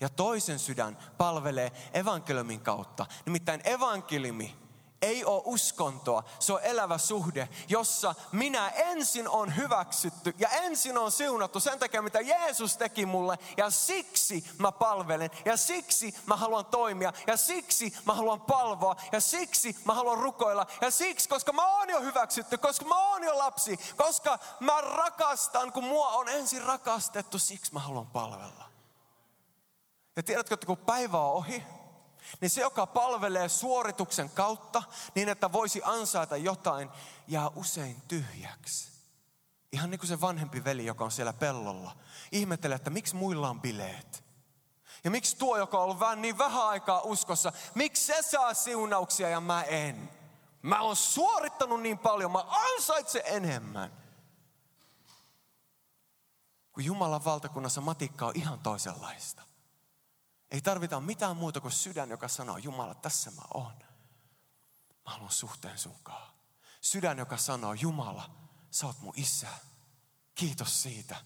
Ja 0.00 0.08
toisen 0.08 0.58
sydän 0.58 0.98
palvelee 1.18 1.72
evankeliumin 1.94 2.60
kautta. 2.60 3.06
Nimittäin 3.26 3.60
evankeliumi 3.64 4.56
ei 5.02 5.24
ole 5.24 5.42
uskontoa, 5.44 6.24
se 6.38 6.52
on 6.52 6.60
elävä 6.62 6.98
suhde, 6.98 7.48
jossa 7.68 8.14
minä 8.32 8.68
ensin 8.68 9.28
on 9.28 9.56
hyväksytty 9.56 10.34
ja 10.38 10.48
ensin 10.48 10.98
on 10.98 11.12
siunattu 11.12 11.60
sen 11.60 11.78
takia, 11.78 12.02
mitä 12.02 12.20
Jeesus 12.20 12.76
teki 12.76 13.06
mulle. 13.06 13.38
Ja 13.56 13.70
siksi 13.70 14.44
mä 14.58 14.72
palvelen 14.72 15.30
ja 15.44 15.56
siksi 15.56 16.14
mä 16.26 16.36
haluan 16.36 16.66
toimia 16.66 17.12
ja 17.26 17.36
siksi 17.36 17.96
mä 18.04 18.14
haluan 18.14 18.40
palvoa 18.40 18.96
ja 19.12 19.20
siksi 19.20 19.76
mä 19.84 19.94
haluan 19.94 20.18
rukoilla. 20.18 20.66
Ja 20.80 20.90
siksi, 20.90 21.28
koska 21.28 21.52
mä 21.52 21.66
oon 21.66 21.88
jo 21.88 22.00
hyväksytty, 22.00 22.58
koska 22.58 22.84
mä 22.84 23.10
oon 23.10 23.22
jo 23.22 23.38
lapsi, 23.38 23.78
koska 23.96 24.38
mä 24.60 24.80
rakastan, 24.80 25.72
kun 25.72 25.84
mua 25.84 26.08
on 26.08 26.28
ensin 26.28 26.62
rakastettu, 26.62 27.38
siksi 27.38 27.72
mä 27.72 27.80
haluan 27.80 28.06
palvella. 28.06 28.64
Ja 30.16 30.22
tiedätkö, 30.22 30.54
että 30.54 30.66
kun 30.66 30.76
päivä 30.76 31.20
on 31.20 31.32
ohi, 31.32 31.64
niin 32.40 32.50
se, 32.50 32.60
joka 32.60 32.86
palvelee 32.86 33.48
suorituksen 33.48 34.30
kautta 34.30 34.82
niin, 35.14 35.28
että 35.28 35.52
voisi 35.52 35.80
ansaita 35.84 36.36
jotain, 36.36 36.90
jää 37.28 37.48
usein 37.48 38.02
tyhjäksi. 38.08 38.92
Ihan 39.72 39.90
niin 39.90 39.98
kuin 39.98 40.08
se 40.08 40.20
vanhempi 40.20 40.64
veli, 40.64 40.86
joka 40.86 41.04
on 41.04 41.10
siellä 41.10 41.32
pellolla. 41.32 41.96
Ihmettelee, 42.32 42.76
että 42.76 42.90
miksi 42.90 43.16
muilla 43.16 43.50
on 43.50 43.60
bileet. 43.60 44.24
Ja 45.04 45.10
miksi 45.10 45.36
tuo, 45.36 45.56
joka 45.56 45.78
on 45.78 45.84
ollut 45.84 46.00
vähän 46.00 46.22
niin 46.22 46.38
vähän 46.38 46.68
aikaa 46.68 47.00
uskossa, 47.00 47.52
miksi 47.74 48.06
se 48.06 48.22
saa 48.22 48.54
siunauksia 48.54 49.28
ja 49.28 49.40
mä 49.40 49.62
en? 49.62 50.10
Mä 50.62 50.80
oon 50.80 50.96
suorittanut 50.96 51.80
niin 51.80 51.98
paljon, 51.98 52.32
mä 52.32 52.44
ansaitsen 52.48 53.22
enemmän. 53.24 53.92
Kun 56.72 56.84
Jumalan 56.84 57.24
valtakunnassa 57.24 57.80
matikka 57.80 58.26
on 58.26 58.36
ihan 58.36 58.58
toisenlaista. 58.58 59.42
Ei 60.52 60.60
tarvita 60.60 61.00
mitään 61.00 61.36
muuta 61.36 61.60
kuin 61.60 61.72
sydän, 61.72 62.10
joka 62.10 62.28
sanoo, 62.28 62.56
Jumala, 62.56 62.94
tässä 62.94 63.30
mä 63.30 63.42
oon. 63.54 63.72
Mä 65.04 65.12
haluan 65.12 65.30
suhteen 65.30 65.78
sunkaan. 65.78 66.32
Sydän, 66.80 67.18
joka 67.18 67.36
sanoo, 67.36 67.72
Jumala, 67.72 68.30
sä 68.70 68.86
oot 68.86 69.00
mun 69.00 69.12
isä. 69.16 69.48
Kiitos 70.34 70.82
siitä. 70.82 71.16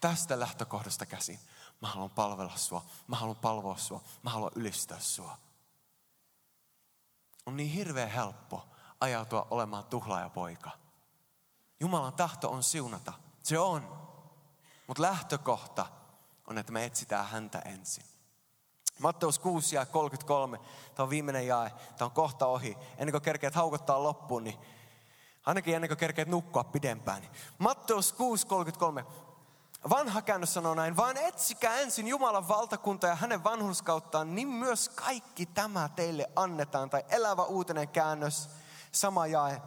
Tästä 0.00 0.40
lähtökohdasta 0.40 1.06
käsin. 1.06 1.40
Mä 1.80 1.88
haluan 1.88 2.10
palvella 2.10 2.56
sua. 2.56 2.84
Mä 3.06 3.16
haluan 3.16 3.36
palvoa 3.36 3.76
sua. 3.76 4.02
Mä 4.22 4.30
haluan 4.30 4.52
ylistää 4.54 5.00
sua. 5.00 5.38
On 7.46 7.56
niin 7.56 7.70
hirveän 7.70 8.10
helppo 8.10 8.68
ajautua 9.00 9.46
olemaan 9.50 9.84
tuhlaaja 9.84 10.30
poika. 10.30 10.70
Jumalan 11.80 12.12
tahto 12.12 12.50
on 12.50 12.62
siunata. 12.62 13.12
Se 13.42 13.58
on. 13.58 14.08
Mutta 14.86 15.02
lähtökohta 15.02 15.86
on, 16.46 16.58
että 16.58 16.72
me 16.72 16.84
etsitään 16.84 17.26
häntä 17.26 17.58
ensin. 17.58 18.15
Matteus 18.98 19.38
6 19.38 19.76
ja 19.76 19.86
33, 19.86 20.58
tämä 20.94 21.04
on 21.04 21.10
viimeinen 21.10 21.46
jae, 21.46 21.70
tämä 21.98 22.06
on 22.06 22.12
kohta 22.12 22.46
ohi. 22.46 22.76
Ennen 22.98 23.12
kuin 23.12 23.22
kerkeät 23.22 23.54
haukottaa 23.54 24.02
loppuun, 24.02 24.44
niin 24.44 24.56
ainakin 25.46 25.74
ennen 25.74 25.88
kuin 25.88 25.98
kerkeät 25.98 26.28
nukkua 26.28 26.64
pidempään. 26.64 27.20
Niin 27.20 27.32
Matteus 27.58 28.12
6, 28.12 28.46
33. 28.46 29.04
Vanha 29.90 30.22
käännös 30.22 30.54
sanoo 30.54 30.74
näin, 30.74 30.96
vaan 30.96 31.16
etsikää 31.16 31.78
ensin 31.78 32.08
Jumalan 32.08 32.48
valtakunta 32.48 33.06
ja 33.06 33.14
hänen 33.14 33.44
vanhurskauttaan, 33.44 34.34
niin 34.34 34.48
myös 34.48 34.88
kaikki 34.88 35.46
tämä 35.46 35.88
teille 35.96 36.30
annetaan. 36.36 36.90
Tai 36.90 37.04
elävä 37.08 37.42
uutinen 37.42 37.88
käännös, 37.88 38.50
sama 38.92 39.26
jae. 39.26 39.62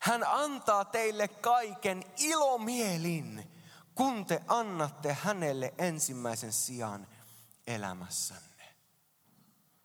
Hän 0.00 0.24
antaa 0.26 0.84
teille 0.84 1.28
kaiken 1.28 2.04
ilomielin, 2.18 3.50
kun 3.94 4.26
te 4.26 4.42
annatte 4.48 5.16
hänelle 5.22 5.74
ensimmäisen 5.78 6.52
sijaan 6.52 7.06
elämässänne. 7.66 8.76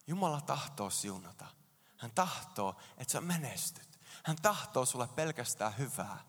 Jumala 0.08 0.42
tahtoo 0.42 0.90
siunata. 0.90 1.46
Hän 1.98 2.12
tahtoo, 2.12 2.76
että 2.98 3.12
sä 3.12 3.22
menestyt. 3.22 4.00
Hän 4.24 4.36
tahtoo 4.42 4.86
sulle 4.86 5.08
pelkästään 5.08 5.78
hyvää. 5.78 6.20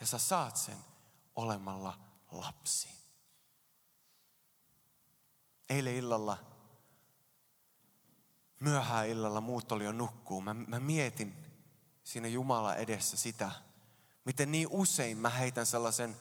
Ja 0.00 0.06
sä 0.06 0.18
saat 0.18 0.56
sen 0.56 0.78
olemalla 1.36 1.98
lapsi. 2.30 2.88
Eilen 5.68 5.94
illalla, 5.94 6.38
myöhään 8.60 9.08
illalla, 9.08 9.40
muut 9.40 9.72
oli 9.72 9.84
jo 9.84 9.92
nukkuu. 9.92 10.40
Mä, 10.40 10.54
mä 10.54 10.80
mietin 10.80 11.36
siinä 12.04 12.28
Jumala 12.28 12.74
edessä 12.74 13.16
sitä, 13.16 13.50
miten 14.24 14.52
niin 14.52 14.68
usein 14.70 15.18
mä 15.18 15.30
heitän 15.30 15.66
sellaisen 15.66 16.16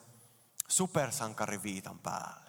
supersankariviitan 0.68 2.00
päälle. 2.00 2.47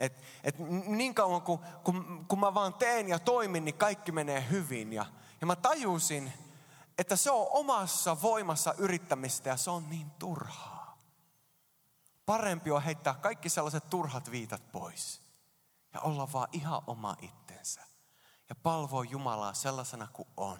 Et, 0.00 0.22
et 0.44 0.58
niin 0.86 1.14
kauan 1.14 1.42
kun, 1.42 1.58
kun, 1.84 2.26
kun 2.28 2.40
mä 2.40 2.54
vaan 2.54 2.74
teen 2.74 3.08
ja 3.08 3.18
toimin, 3.18 3.64
niin 3.64 3.74
kaikki 3.74 4.12
menee 4.12 4.46
hyvin. 4.50 4.92
Ja, 4.92 5.06
ja 5.40 5.46
mä 5.46 5.56
tajusin, 5.56 6.32
että 6.98 7.16
se 7.16 7.30
on 7.30 7.46
omassa 7.50 8.22
voimassa 8.22 8.74
yrittämistä 8.78 9.48
ja 9.48 9.56
se 9.56 9.70
on 9.70 9.90
niin 9.90 10.10
turhaa. 10.10 10.98
Parempi 12.26 12.70
on 12.70 12.82
heittää 12.82 13.14
kaikki 13.14 13.48
sellaiset 13.48 13.90
turhat 13.90 14.30
viitat 14.30 14.72
pois 14.72 15.22
ja 15.94 16.00
olla 16.00 16.32
vaan 16.32 16.48
ihan 16.52 16.82
oma 16.86 17.16
itsensä. 17.20 17.80
Ja 18.48 18.54
palvoa 18.54 19.04
Jumalaa 19.04 19.54
sellaisena 19.54 20.08
kuin 20.12 20.28
on. 20.36 20.58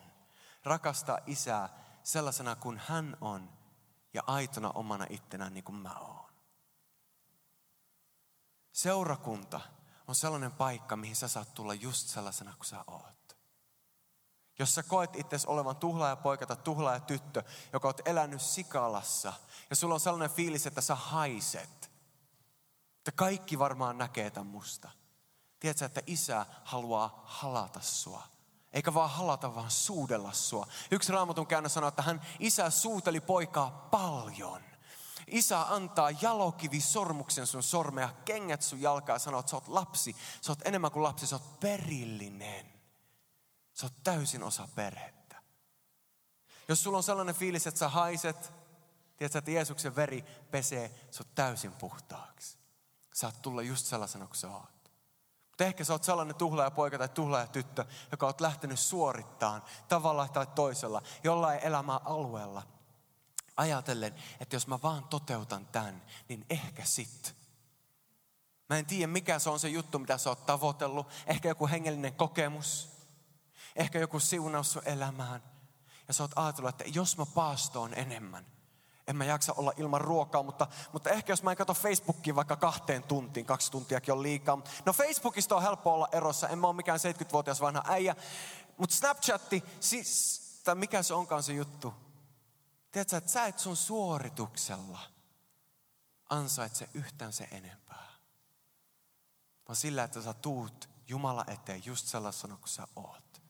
Rakastaa 0.65 1.19
isää 1.27 1.69
sellaisena 2.03 2.57
kuin 2.57 2.81
hän 2.87 3.17
on 3.21 3.53
ja 4.15 4.23
aitona 4.27 4.71
omana 4.71 5.07
ittenään 5.11 5.55
niin 5.55 5.65
kuin 5.65 5.77
mä 5.77 5.95
oon. 5.95 6.30
Seurakunta 8.83 9.61
on 10.09 10.15
sellainen 10.15 10.53
paikka, 10.53 10.97
mihin 10.97 11.17
sä 11.17 11.29
saat 11.29 11.55
tulla 11.55 11.75
just 11.75 12.09
sellaisena 12.09 12.55
kuin 12.57 12.67
sä 12.67 12.85
oot. 12.87 13.37
Jos 14.59 14.75
sä 14.75 14.83
koet 14.83 15.17
itse 15.17 15.37
olevan 15.47 15.77
tuhlaaja 15.77 16.17
poika 16.17 16.47
tai 16.47 16.57
tuhlaaja 16.57 17.01
tyttö, 17.01 17.43
joka 17.73 17.89
oot 17.89 18.01
elänyt 18.05 18.43
sikalassa, 18.43 19.33
ja 19.71 19.77
sulla 19.77 19.95
on 19.95 20.01
sellainen 20.01 20.37
fiilis, 20.37 20.67
että 20.67 20.81
sä 20.81 20.95
haiset, 20.95 21.91
että 22.99 23.13
kaikki 23.15 23.59
varmaan 23.59 23.99
näkee 23.99 24.31
tämän 24.31 24.47
musta. 24.47 24.91
Tiedätkö, 25.61 25.85
että 25.85 26.01
isä 26.07 26.47
haluaa 26.65 27.23
halata 27.25 27.81
sua. 27.81 28.23
Eikä 28.73 28.95
vaan 28.95 29.11
halata, 29.11 29.55
vaan 29.55 29.71
suudella 29.71 30.33
sua. 30.33 30.67
Yksi 30.91 31.13
raamatun 31.13 31.47
käännös 31.47 31.75
sanoo, 31.75 31.89
että 31.89 32.03
hän 32.03 32.21
isä 32.39 32.71
suuteli 32.71 33.21
poikaa 33.21 33.89
paljon. 33.91 34.70
Isä 35.31 35.75
antaa 35.75 36.11
jalokivi 36.11 36.81
sormuksen 36.81 37.47
sun 37.47 37.63
sormea, 37.63 38.09
kengät 38.25 38.63
sun 38.63 38.81
jalkaa 38.81 39.15
ja 39.15 39.19
sanoo, 39.19 39.41
että 39.41 39.51
sä 39.51 39.57
oot 39.57 39.69
lapsi. 39.69 40.17
Sä 40.41 40.53
oot 40.53 40.67
enemmän 40.67 40.91
kuin 40.91 41.03
lapsi, 41.03 41.27
sä 41.27 41.37
oot 41.37 41.61
perillinen. 41.61 42.67
Sä 43.73 43.87
oot 43.87 44.03
täysin 44.05 44.43
osa 44.43 44.69
perhettä. 44.75 45.43
Jos 46.69 46.83
sulla 46.83 46.97
on 46.97 47.03
sellainen 47.03 47.35
fiilis, 47.35 47.67
että 47.67 47.79
sä 47.79 47.89
haiset, 47.89 48.53
tiedätkö, 49.17 49.39
että 49.39 49.51
Jeesuksen 49.51 49.97
veri 49.97 50.25
pesee 50.51 51.09
sut 51.11 51.35
täysin 51.35 51.73
puhtaaksi. 51.73 52.59
Saat 53.15 53.43
tulla 53.43 53.63
just 53.63 53.87
sellaisena 53.87 54.27
kuin 54.27 54.37
sä 54.37 54.51
oot. 54.51 54.91
Mutta 55.49 55.65
ehkä 55.65 55.85
sä 55.85 55.93
oot 55.93 56.05
sellainen 56.05 56.37
tuhlaaja 56.37 56.71
poika 56.71 56.99
tai 56.99 57.09
tuhlaaja 57.09 57.47
tyttö, 57.47 57.85
joka 58.11 58.27
oot 58.27 58.41
lähtenyt 58.41 58.79
suorittamaan 58.79 59.63
tavalla 59.89 60.29
tai 60.29 60.47
toisella, 60.47 61.03
jollain 61.25 61.61
elämän 61.61 62.01
alueella. 62.05 62.63
Ajatellen, 63.61 64.15
että 64.41 64.57
jos 64.57 64.67
mä 64.67 64.79
vaan 64.83 65.05
toteutan 65.05 65.67
tämän, 65.67 66.03
niin 66.29 66.47
ehkä 66.51 66.85
sit. 66.85 67.35
Mä 68.69 68.79
en 68.79 68.87
tiedä, 68.87 69.07
mikä 69.07 69.39
se 69.39 69.51
on 69.51 69.61
se 69.61 69.69
juttu, 69.69 69.99
mitä 69.99 70.19
sä 70.19 70.31
oot 70.31 70.47
tavoitellut. 70.47 71.07
Ehkä 71.27 71.49
joku 71.49 71.69
hengellinen 71.69 72.15
kokemus. 72.15 72.89
Ehkä 73.77 73.99
joku 73.99 74.21
siunaus 74.21 74.73
sun 74.73 74.83
elämään. 74.85 75.43
Ja 76.09 76.15
sä 76.15 76.23
oot 76.23 76.33
ajatellut, 76.37 76.69
että 76.69 76.99
jos 76.99 77.19
mä 77.19 77.27
paastoon 77.27 77.95
enemmän– 77.95 78.47
en 79.11 79.17
mä 79.17 79.25
jaksa 79.25 79.53
olla 79.57 79.73
ilman 79.77 80.01
ruokaa, 80.01 80.43
mutta, 80.43 80.67
mutta 80.93 81.11
ehkä 81.11 81.33
jos 81.33 81.43
mä 81.43 81.51
en 81.51 81.57
katso 81.57 81.75
Facebookia 81.75 82.35
vaikka 82.35 82.57
kahteen 82.57 83.03
tuntiin, 83.03 83.47
kaksi 83.47 83.71
tuntiakin 83.73 84.15
on 84.15 84.23
liikaa. 84.23 84.63
No 84.85 84.93
Facebookista 84.93 85.57
on 85.57 85.63
helppo 85.63 85.95
olla 85.95 86.09
erossa, 86.13 86.49
en 86.49 86.59
mä 86.59 86.67
ole 86.67 86.77
mikään 86.77 86.99
70-vuotias 86.99 87.61
vanha 87.61 87.83
äijä. 87.87 88.17
Mutta 88.79 88.97
Snapchatti, 88.97 89.65
siis, 89.81 90.41
tai 90.65 90.75
mikä 90.75 91.03
se 91.03 91.15
onkaan 91.15 91.43
se 91.43 91.53
juttu. 91.53 91.95
Tiedätkö, 92.91 93.17
että 93.17 93.31
sä 93.31 93.47
et 93.47 93.59
sun 93.59 93.77
suorituksella 93.77 95.01
ansaitse 96.31 96.89
yhtään 96.95 97.33
se 97.33 97.49
enempää. 97.51 98.11
Vaan 99.69 99.77
sillä, 99.77 100.05
että 100.05 100.23
sä 100.23 100.35
tuut 100.35 100.89
Jumala 101.09 101.45
eteen 101.47 101.85
just 101.85 102.07
sellaisena 102.07 102.57
kuin 102.57 102.69
sä 102.69 102.87
oot. 102.97 103.43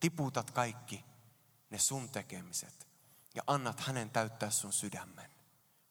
Tiputat 0.00 0.50
kaikki 0.50 1.04
ne 1.70 1.78
sun 1.78 2.08
tekemiset 2.08 2.88
ja 3.34 3.42
annat 3.46 3.80
hänen 3.80 4.10
täyttää 4.10 4.50
sun 4.50 4.72
sydämen. 4.72 5.30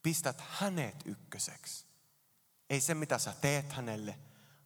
Pistät 0.04 0.42
hänet 0.42 0.96
ykköseksi. 1.06 1.86
Ei 2.70 2.82
se, 2.82 2.94
mitä 2.94 3.20
sä 3.20 3.34
teet 3.42 3.72
hänelle, 3.74 4.20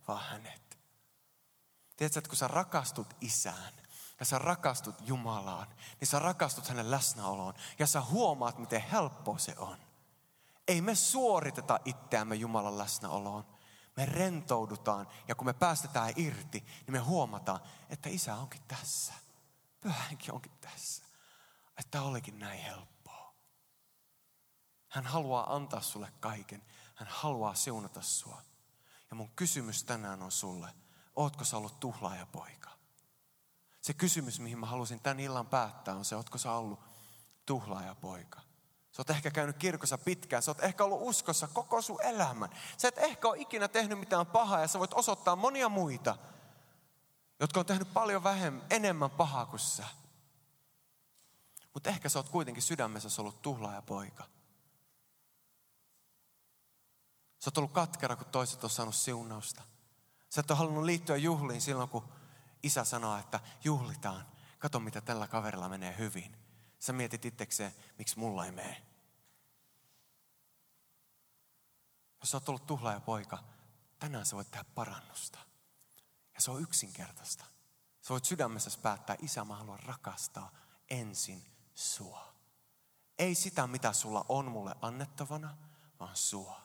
vaan 0.08 0.26
hänet. 0.26 0.80
Tiedätkö, 1.96 2.20
että 2.20 2.30
kun 2.30 2.38
sä 2.38 2.48
rakastut 2.48 3.14
isään 3.22 3.74
ja 4.24 4.28
sä 4.28 4.40
rakastut 4.40 4.96
Jumalaan, 5.02 5.68
niin 6.00 6.08
sä 6.08 6.20
rakastut 6.20 6.68
hänen 6.68 6.92
läsnäoloon 6.92 7.54
ja 7.80 7.88
sä 7.88 8.02
huomaat, 8.02 8.58
miten 8.58 8.82
helppoa 8.82 9.38
se 9.38 9.56
on. 9.58 9.78
Ei 10.68 10.82
me 10.82 10.96
suoriteta 10.96 11.80
itseämme 11.86 12.36
Jumalan 12.36 12.78
läsnäoloon. 12.78 13.46
Me 13.98 14.06
rentoudutaan 14.06 15.08
ja 15.28 15.36
kun 15.36 15.46
me 15.46 15.54
päästetään 15.54 16.14
irti, 16.16 16.60
niin 16.60 16.92
me 16.92 17.00
huomataan, 17.00 17.60
että 17.90 18.10
isä 18.10 18.36
onkin 18.36 18.62
tässä. 18.68 19.14
Pyhänkin 19.82 20.34
onkin 20.34 20.52
tässä 20.62 21.04
että 21.78 22.02
olikin 22.02 22.40
näin 22.40 22.60
helppoa. 22.60 23.34
Hän 24.88 25.06
haluaa 25.06 25.56
antaa 25.56 25.82
sulle 25.82 26.14
kaiken. 26.20 26.64
Hän 26.96 27.08
haluaa 27.12 27.56
siunata 27.56 28.02
sua. 28.02 28.42
Ja 29.10 29.16
mun 29.16 29.32
kysymys 29.36 29.84
tänään 29.84 30.22
on 30.22 30.32
sulle, 30.32 30.70
ootko 31.16 31.44
sä 31.46 31.58
ollut 31.58 31.80
tuhlaaja 31.80 32.26
poika? 32.26 32.73
Se 33.84 33.94
kysymys, 33.94 34.40
mihin 34.40 34.60
mä 34.60 34.66
halusin 34.66 35.00
tämän 35.00 35.20
illan 35.20 35.48
päättää, 35.48 35.96
on 35.96 36.06
se, 36.06 36.16
ootko 36.16 36.38
sä 36.38 36.52
ollut 36.52 36.80
tuhlaaja 37.46 37.96
poika? 37.96 38.42
Sä 38.92 39.02
oot 39.02 39.10
ehkä 39.10 39.32
käynyt 39.32 39.58
kirkossa 39.58 39.98
pitkään, 39.98 40.44
sä 40.44 40.52
oot 40.52 40.64
ehkä 40.64 40.84
ollut 40.84 41.00
uskossa 41.02 41.48
koko 41.48 41.82
sun 41.82 42.02
elämän. 42.02 42.50
Sä 42.78 42.88
et 42.88 42.98
ehkä 42.98 43.28
ole 43.28 43.40
ikinä 43.40 43.68
tehnyt 43.68 44.00
mitään 44.00 44.26
pahaa 44.26 44.60
ja 44.60 44.68
sä 44.68 44.80
voit 44.80 44.94
osoittaa 44.94 45.36
monia 45.36 45.70
muita, 45.70 46.18
jotka 47.40 47.60
on 47.60 47.66
tehnyt 47.66 47.94
paljon 47.94 48.24
vähemmän, 48.24 48.66
enemmän 48.70 49.10
pahaa 49.10 49.46
kuin 49.46 49.60
sä. 49.60 49.88
Mutta 51.74 51.90
ehkä 51.90 52.10
sä 52.10 52.20
oot 52.20 52.30
kuitenkin 52.30 52.64
sydämessä 52.64 53.22
ollut 53.22 53.42
tuhlaaja 53.42 53.82
poika. 53.82 54.24
Sä 57.40 57.48
oot 57.48 57.58
ollut 57.58 57.72
katkera, 57.72 58.16
kun 58.16 58.26
toiset 58.26 58.64
on 58.64 58.70
saanut 58.70 58.96
siunausta. 58.96 59.62
Sä 60.30 60.42
et 60.42 60.52
ole 60.52 60.58
halunnut 60.58 60.84
liittyä 60.84 61.18
juhliin 61.18 61.62
silloin, 61.62 61.90
kun 61.90 62.23
isä 62.64 62.84
sanoo, 62.84 63.18
että 63.18 63.40
juhlitaan. 63.64 64.26
Kato, 64.60 64.80
mitä 64.80 65.02
tällä 65.02 65.28
kaverilla 65.28 65.70
menee 65.70 65.98
hyvin. 65.98 66.38
Sä 66.80 66.94
mietit 66.94 67.26
itsekseen, 67.26 67.76
miksi 67.98 68.20
mulla 68.20 68.46
ei 68.46 68.52
mene. 68.52 68.84
Jos 72.20 72.32
sä 72.32 72.38
oot 72.38 72.50
ollut 72.50 72.68
tuhlaaja 72.68 73.00
poika, 73.00 73.44
tänään 74.00 74.26
sä 74.26 74.36
voit 74.36 74.52
tehdä 74.52 74.66
parannusta. 74.76 75.40
Ja 76.36 76.42
se 76.42 76.52
on 76.52 76.62
yksinkertaista. 76.62 77.46
Sä 78.02 78.10
voit 78.10 78.26
sydämessä 78.26 78.80
päättää, 78.82 79.16
isä 79.22 79.46
mä 79.46 79.56
haluan 79.56 79.80
rakastaa 79.80 80.52
ensin 80.90 81.46
sua. 81.76 82.34
Ei 83.20 83.36
sitä, 83.36 83.68
mitä 83.68 83.94
sulla 83.94 84.26
on 84.30 84.52
mulle 84.52 84.76
annettavana, 84.82 85.58
vaan 86.00 86.16
sua. 86.16 86.62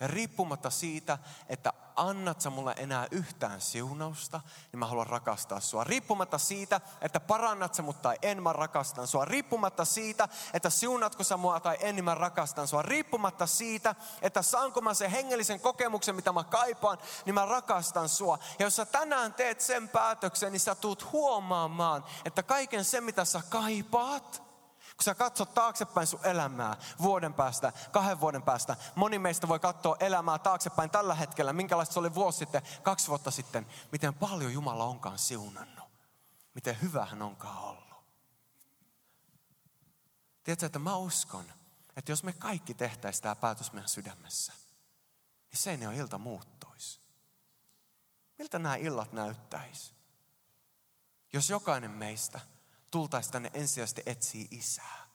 Ja 0.00 0.06
riippumatta 0.06 0.70
siitä, 0.70 1.18
että 1.48 1.72
annat 1.96 2.40
sä 2.40 2.50
mulle 2.50 2.74
enää 2.76 3.06
yhtään 3.10 3.60
siunausta, 3.60 4.40
niin 4.72 4.78
mä 4.78 4.86
haluan 4.86 5.06
rakastaa 5.06 5.60
sua. 5.60 5.84
Riippumatta 5.84 6.38
siitä, 6.38 6.80
että 7.00 7.20
parannat 7.20 7.74
sä 7.74 7.82
mut 7.82 8.02
tai 8.02 8.16
en, 8.22 8.42
mä 8.42 8.52
rakastan 8.52 9.06
sua. 9.06 9.24
Riippumatta 9.24 9.84
siitä, 9.84 10.28
että 10.54 10.70
siunatko 10.70 11.24
sä 11.24 11.36
mua 11.36 11.60
tai 11.60 11.76
en, 11.80 11.96
niin 11.96 12.04
mä 12.04 12.14
rakastan 12.14 12.68
sua. 12.68 12.82
Riippumatta 12.82 13.46
siitä, 13.46 13.94
että 14.22 14.42
saanko 14.42 14.80
mä 14.80 14.94
sen 14.94 15.10
hengellisen 15.10 15.60
kokemuksen, 15.60 16.14
mitä 16.14 16.32
mä 16.32 16.44
kaipaan, 16.44 16.98
niin 17.24 17.34
mä 17.34 17.44
rakastan 17.44 18.08
sua. 18.08 18.38
Ja 18.58 18.66
jos 18.66 18.76
sä 18.76 18.86
tänään 18.86 19.34
teet 19.34 19.60
sen 19.60 19.88
päätöksen, 19.88 20.52
niin 20.52 20.60
sä 20.60 20.74
tuut 20.74 21.12
huomaamaan, 21.12 22.04
että 22.24 22.42
kaiken 22.42 22.84
se, 22.84 23.00
mitä 23.00 23.24
sä 23.24 23.42
kaipaat, 23.48 24.49
kun 25.00 25.04
sä 25.04 25.14
katsot 25.14 25.54
taaksepäin 25.54 26.06
sun 26.06 26.26
elämää 26.26 26.76
vuoden 27.02 27.34
päästä, 27.34 27.72
kahden 27.92 28.20
vuoden 28.20 28.42
päästä, 28.42 28.76
moni 28.94 29.18
meistä 29.18 29.48
voi 29.48 29.58
katsoa 29.58 29.96
elämää 30.00 30.38
taaksepäin 30.38 30.90
tällä 30.90 31.14
hetkellä, 31.14 31.52
minkälaista 31.52 31.92
se 31.92 31.98
oli 31.98 32.14
vuosi 32.14 32.38
sitten, 32.38 32.62
kaksi 32.82 33.08
vuotta 33.08 33.30
sitten, 33.30 33.66
miten 33.92 34.14
paljon 34.14 34.52
Jumala 34.52 34.84
onkaan 34.84 35.18
siunannut. 35.18 35.88
Miten 36.54 36.80
hyvä 36.82 37.06
hän 37.06 37.22
onkaan 37.22 37.58
ollut. 37.58 38.04
Tiedätkö, 40.44 40.66
että 40.66 40.78
mä 40.78 40.96
uskon, 40.96 41.44
että 41.96 42.12
jos 42.12 42.24
me 42.24 42.32
kaikki 42.32 42.74
tehtäisiin 42.74 43.22
tämä 43.22 43.34
päätös 43.34 43.72
meidän 43.72 43.88
sydämessä, 43.88 44.52
niin 45.50 45.58
se 45.58 45.88
on 45.88 45.94
ilta 45.94 46.18
muuttuisi. 46.18 47.00
Miltä 48.38 48.58
nämä 48.58 48.76
illat 48.76 49.12
näyttäisi? 49.12 49.94
Jos 51.32 51.50
jokainen 51.50 51.90
meistä 51.90 52.40
tultaisiin 52.90 53.32
tänne 53.32 53.50
ensisijaisesti 53.54 54.02
etsiä 54.06 54.46
isää. 54.50 55.09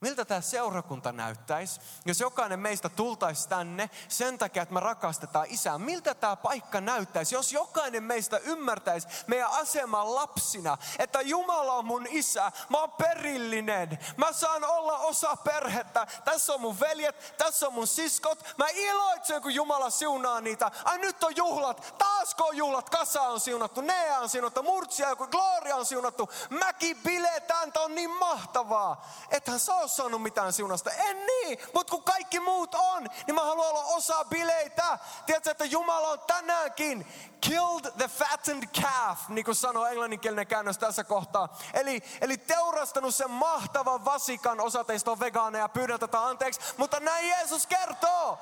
Miltä 0.00 0.24
tämä 0.24 0.40
seurakunta 0.40 1.12
näyttäisi, 1.12 1.80
jos 2.06 2.20
jokainen 2.20 2.60
meistä 2.60 2.88
tultaisi 2.88 3.48
tänne 3.48 3.90
sen 4.08 4.38
takia, 4.38 4.62
että 4.62 4.74
me 4.74 4.80
rakastetaan 4.80 5.46
isää? 5.48 5.78
Miltä 5.78 6.14
tämä 6.14 6.36
paikka 6.36 6.80
näyttäisi, 6.80 7.34
jos 7.34 7.52
jokainen 7.52 8.02
meistä 8.02 8.38
ymmärtäisi 8.38 9.08
meidän 9.26 9.50
aseman 9.50 10.14
lapsina, 10.14 10.78
että 10.98 11.20
Jumala 11.20 11.72
on 11.72 11.84
mun 11.84 12.06
isä, 12.10 12.52
mä 12.68 12.78
oon 12.78 12.92
perillinen, 12.92 13.98
mä 14.16 14.32
saan 14.32 14.64
olla 14.64 14.98
osa 14.98 15.36
perhettä, 15.36 16.06
tässä 16.24 16.54
on 16.54 16.60
mun 16.60 16.80
veljet, 16.80 17.34
tässä 17.38 17.66
on 17.66 17.74
mun 17.74 17.86
siskot, 17.86 18.54
mä 18.58 18.66
iloitsen, 18.68 19.42
kun 19.42 19.54
Jumala 19.54 19.90
siunaa 19.90 20.40
niitä. 20.40 20.70
Ai 20.84 20.98
nyt 20.98 21.24
on 21.24 21.36
juhlat, 21.36 21.94
taasko 21.98 22.44
on 22.44 22.56
juhlat, 22.56 22.90
kasa 22.90 23.22
on 23.22 23.40
siunattu, 23.40 23.80
Nea 23.80 24.18
on 24.18 24.28
siunattu, 24.28 24.62
Murtsia, 24.62 25.16
Gloria 25.16 25.76
on 25.76 25.86
siunattu, 25.86 26.30
mäkin 26.50 26.96
biletään, 26.96 27.72
on 27.76 27.94
niin 27.94 28.10
mahtavaa. 28.10 29.08
Ethän 29.30 29.60
sä 29.60 29.89
saanut 29.96 30.22
mitään 30.22 30.52
siunasta. 30.52 30.90
En 30.90 31.26
niin, 31.26 31.58
mutta 31.74 31.90
kun 31.90 32.02
kaikki 32.02 32.40
muut 32.40 32.74
on, 32.74 33.06
niin 33.26 33.34
mä 33.34 33.44
haluan 33.44 33.68
olla 33.68 33.84
osa 33.84 34.24
bileitä. 34.24 34.98
Tiedätkö, 35.26 35.50
että 35.50 35.64
Jumala 35.64 36.08
on 36.08 36.20
tänäänkin 36.20 37.06
killed 37.40 37.92
the 37.96 38.08
fattened 38.08 38.68
calf, 38.82 39.28
niin 39.28 39.44
kuin 39.44 39.54
sanoo 39.54 39.86
englanninkielinen 39.86 40.46
käännös 40.46 40.78
tässä 40.78 41.04
kohtaa. 41.04 41.56
Eli, 41.74 42.02
eli 42.20 42.36
teurastanut 42.36 43.14
sen 43.14 43.30
mahtavan 43.30 44.04
vasikan, 44.04 44.60
osa 44.60 44.84
teistä 44.84 45.10
on 45.10 45.20
vegaaneja, 45.20 45.68
pyydän 45.68 46.00
tätä 46.00 46.22
anteeksi, 46.22 46.60
mutta 46.76 47.00
näin 47.00 47.28
Jeesus 47.28 47.66
kertoo. 47.66 48.38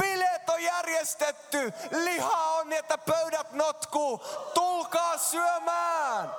Bileet 0.00 0.48
on 0.48 0.62
järjestetty, 0.62 1.72
liha 1.90 2.44
on 2.44 2.68
niin, 2.68 2.78
että 2.78 2.98
pöydät 2.98 3.52
notkuu, 3.52 4.18
tulkaa 4.54 5.18
syömään. 5.18 6.36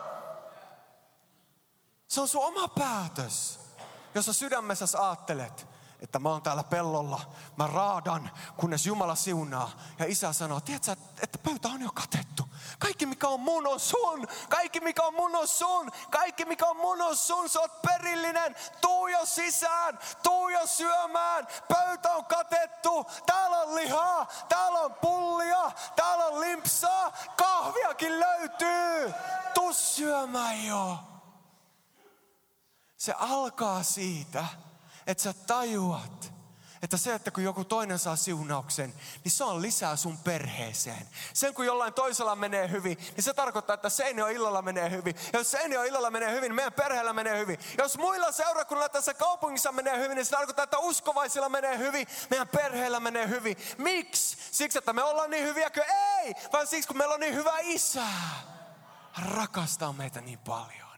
Se 2.07 2.21
on 2.21 2.27
sun 2.27 2.45
oma 2.45 2.67
päätös 2.67 3.58
jos 4.15 4.25
sä 4.25 4.33
sydämessä 4.33 4.85
ajattelet, 5.07 5.67
että 6.01 6.19
mä 6.19 6.29
oon 6.29 6.41
täällä 6.41 6.63
pellolla, 6.63 7.21
mä 7.57 7.67
raadan, 7.67 8.31
kunnes 8.57 8.85
Jumala 8.85 9.15
siunaa. 9.15 9.71
Ja 9.99 10.05
isä 10.05 10.33
sanoo, 10.33 10.59
tiedätkö, 10.59 10.95
että 11.21 11.37
pöytä 11.37 11.67
on 11.67 11.81
jo 11.81 11.89
katettu. 11.93 12.49
Kaikki 12.79 13.05
mikä 13.05 13.27
on 13.27 13.39
mun 13.39 13.67
on 13.67 13.79
sun, 13.79 14.27
kaikki 14.49 14.79
mikä 14.79 15.03
on 15.03 15.13
mun 15.13 15.35
on 15.35 15.47
sun, 15.47 15.91
kaikki 16.09 16.45
mikä 16.45 16.65
on 16.65 16.77
mun 16.77 17.01
on 17.01 17.17
sun, 17.17 17.49
sä 17.49 17.59
oot 17.59 17.81
perillinen. 17.81 18.55
Tuu 18.81 19.07
jo 19.07 19.25
sisään, 19.25 19.99
tuu 20.23 20.49
jo 20.49 20.67
syömään, 20.67 21.47
pöytä 21.73 22.15
on 22.15 22.25
katettu, 22.25 23.05
täällä 23.25 23.57
on 23.57 23.75
lihaa, 23.75 24.27
täällä 24.49 24.79
on 24.79 24.93
pullia, 24.93 25.71
täällä 25.95 26.25
on 26.25 26.39
limpsaa, 26.39 27.11
kahviakin 27.35 28.19
löytyy. 28.19 29.13
Tuu 29.53 29.73
syömään 29.73 30.65
jo. 30.65 30.99
Se 32.99 33.13
alkaa 33.17 33.83
siitä, 33.83 34.45
että 35.07 35.23
sä 35.23 35.33
tajuat, 35.33 36.33
että 36.81 36.97
se, 36.97 37.13
että 37.13 37.31
kun 37.31 37.43
joku 37.43 37.65
toinen 37.65 37.99
saa 37.99 38.15
siunauksen, 38.15 38.93
niin 39.23 39.31
se 39.31 39.43
on 39.43 39.61
lisää 39.61 39.95
sun 39.95 40.17
perheeseen. 40.17 41.07
Sen 41.33 41.53
kun 41.53 41.65
jollain 41.65 41.93
toisella 41.93 42.35
menee 42.35 42.69
hyvin, 42.69 42.97
niin 42.97 43.23
se 43.23 43.33
tarkoittaa, 43.33 43.73
että 43.73 43.89
Seinio 43.89 44.27
illalla 44.27 44.61
menee 44.61 44.89
hyvin. 44.89 45.15
Ja 45.33 45.39
jos 45.39 45.51
Seinio 45.51 45.83
illalla 45.83 46.11
menee 46.11 46.31
hyvin, 46.31 46.41
niin 46.41 46.55
meidän 46.55 46.73
perheellä 46.73 47.13
menee 47.13 47.39
hyvin. 47.39 47.59
Jos 47.77 47.97
muilla 47.97 48.31
seurakunnilla 48.31 48.89
tässä 48.89 49.13
kaupungissa 49.13 49.71
menee 49.71 49.99
hyvin, 49.99 50.15
niin 50.15 50.25
se 50.25 50.31
tarkoittaa, 50.31 50.63
että 50.63 50.79
uskovaisilla 50.79 51.49
menee 51.49 51.77
hyvin, 51.77 52.07
meidän 52.29 52.47
perheellä 52.47 52.99
menee 52.99 53.27
hyvin. 53.27 53.57
Miksi? 53.77 54.37
Siksi, 54.51 54.77
että 54.77 54.93
me 54.93 55.03
ollaan 55.03 55.29
niin 55.29 55.45
hyviäkö? 55.45 55.83
Ei! 55.83 56.35
Vaan 56.53 56.67
siksi, 56.67 56.87
kun 56.87 56.97
meillä 56.97 57.13
on 57.13 57.19
niin 57.19 57.35
hyvä 57.35 57.59
isä. 57.61 58.05
Hän 59.11 59.29
rakastaa 59.31 59.93
meitä 59.93 60.21
niin 60.21 60.39
paljon. 60.39 60.88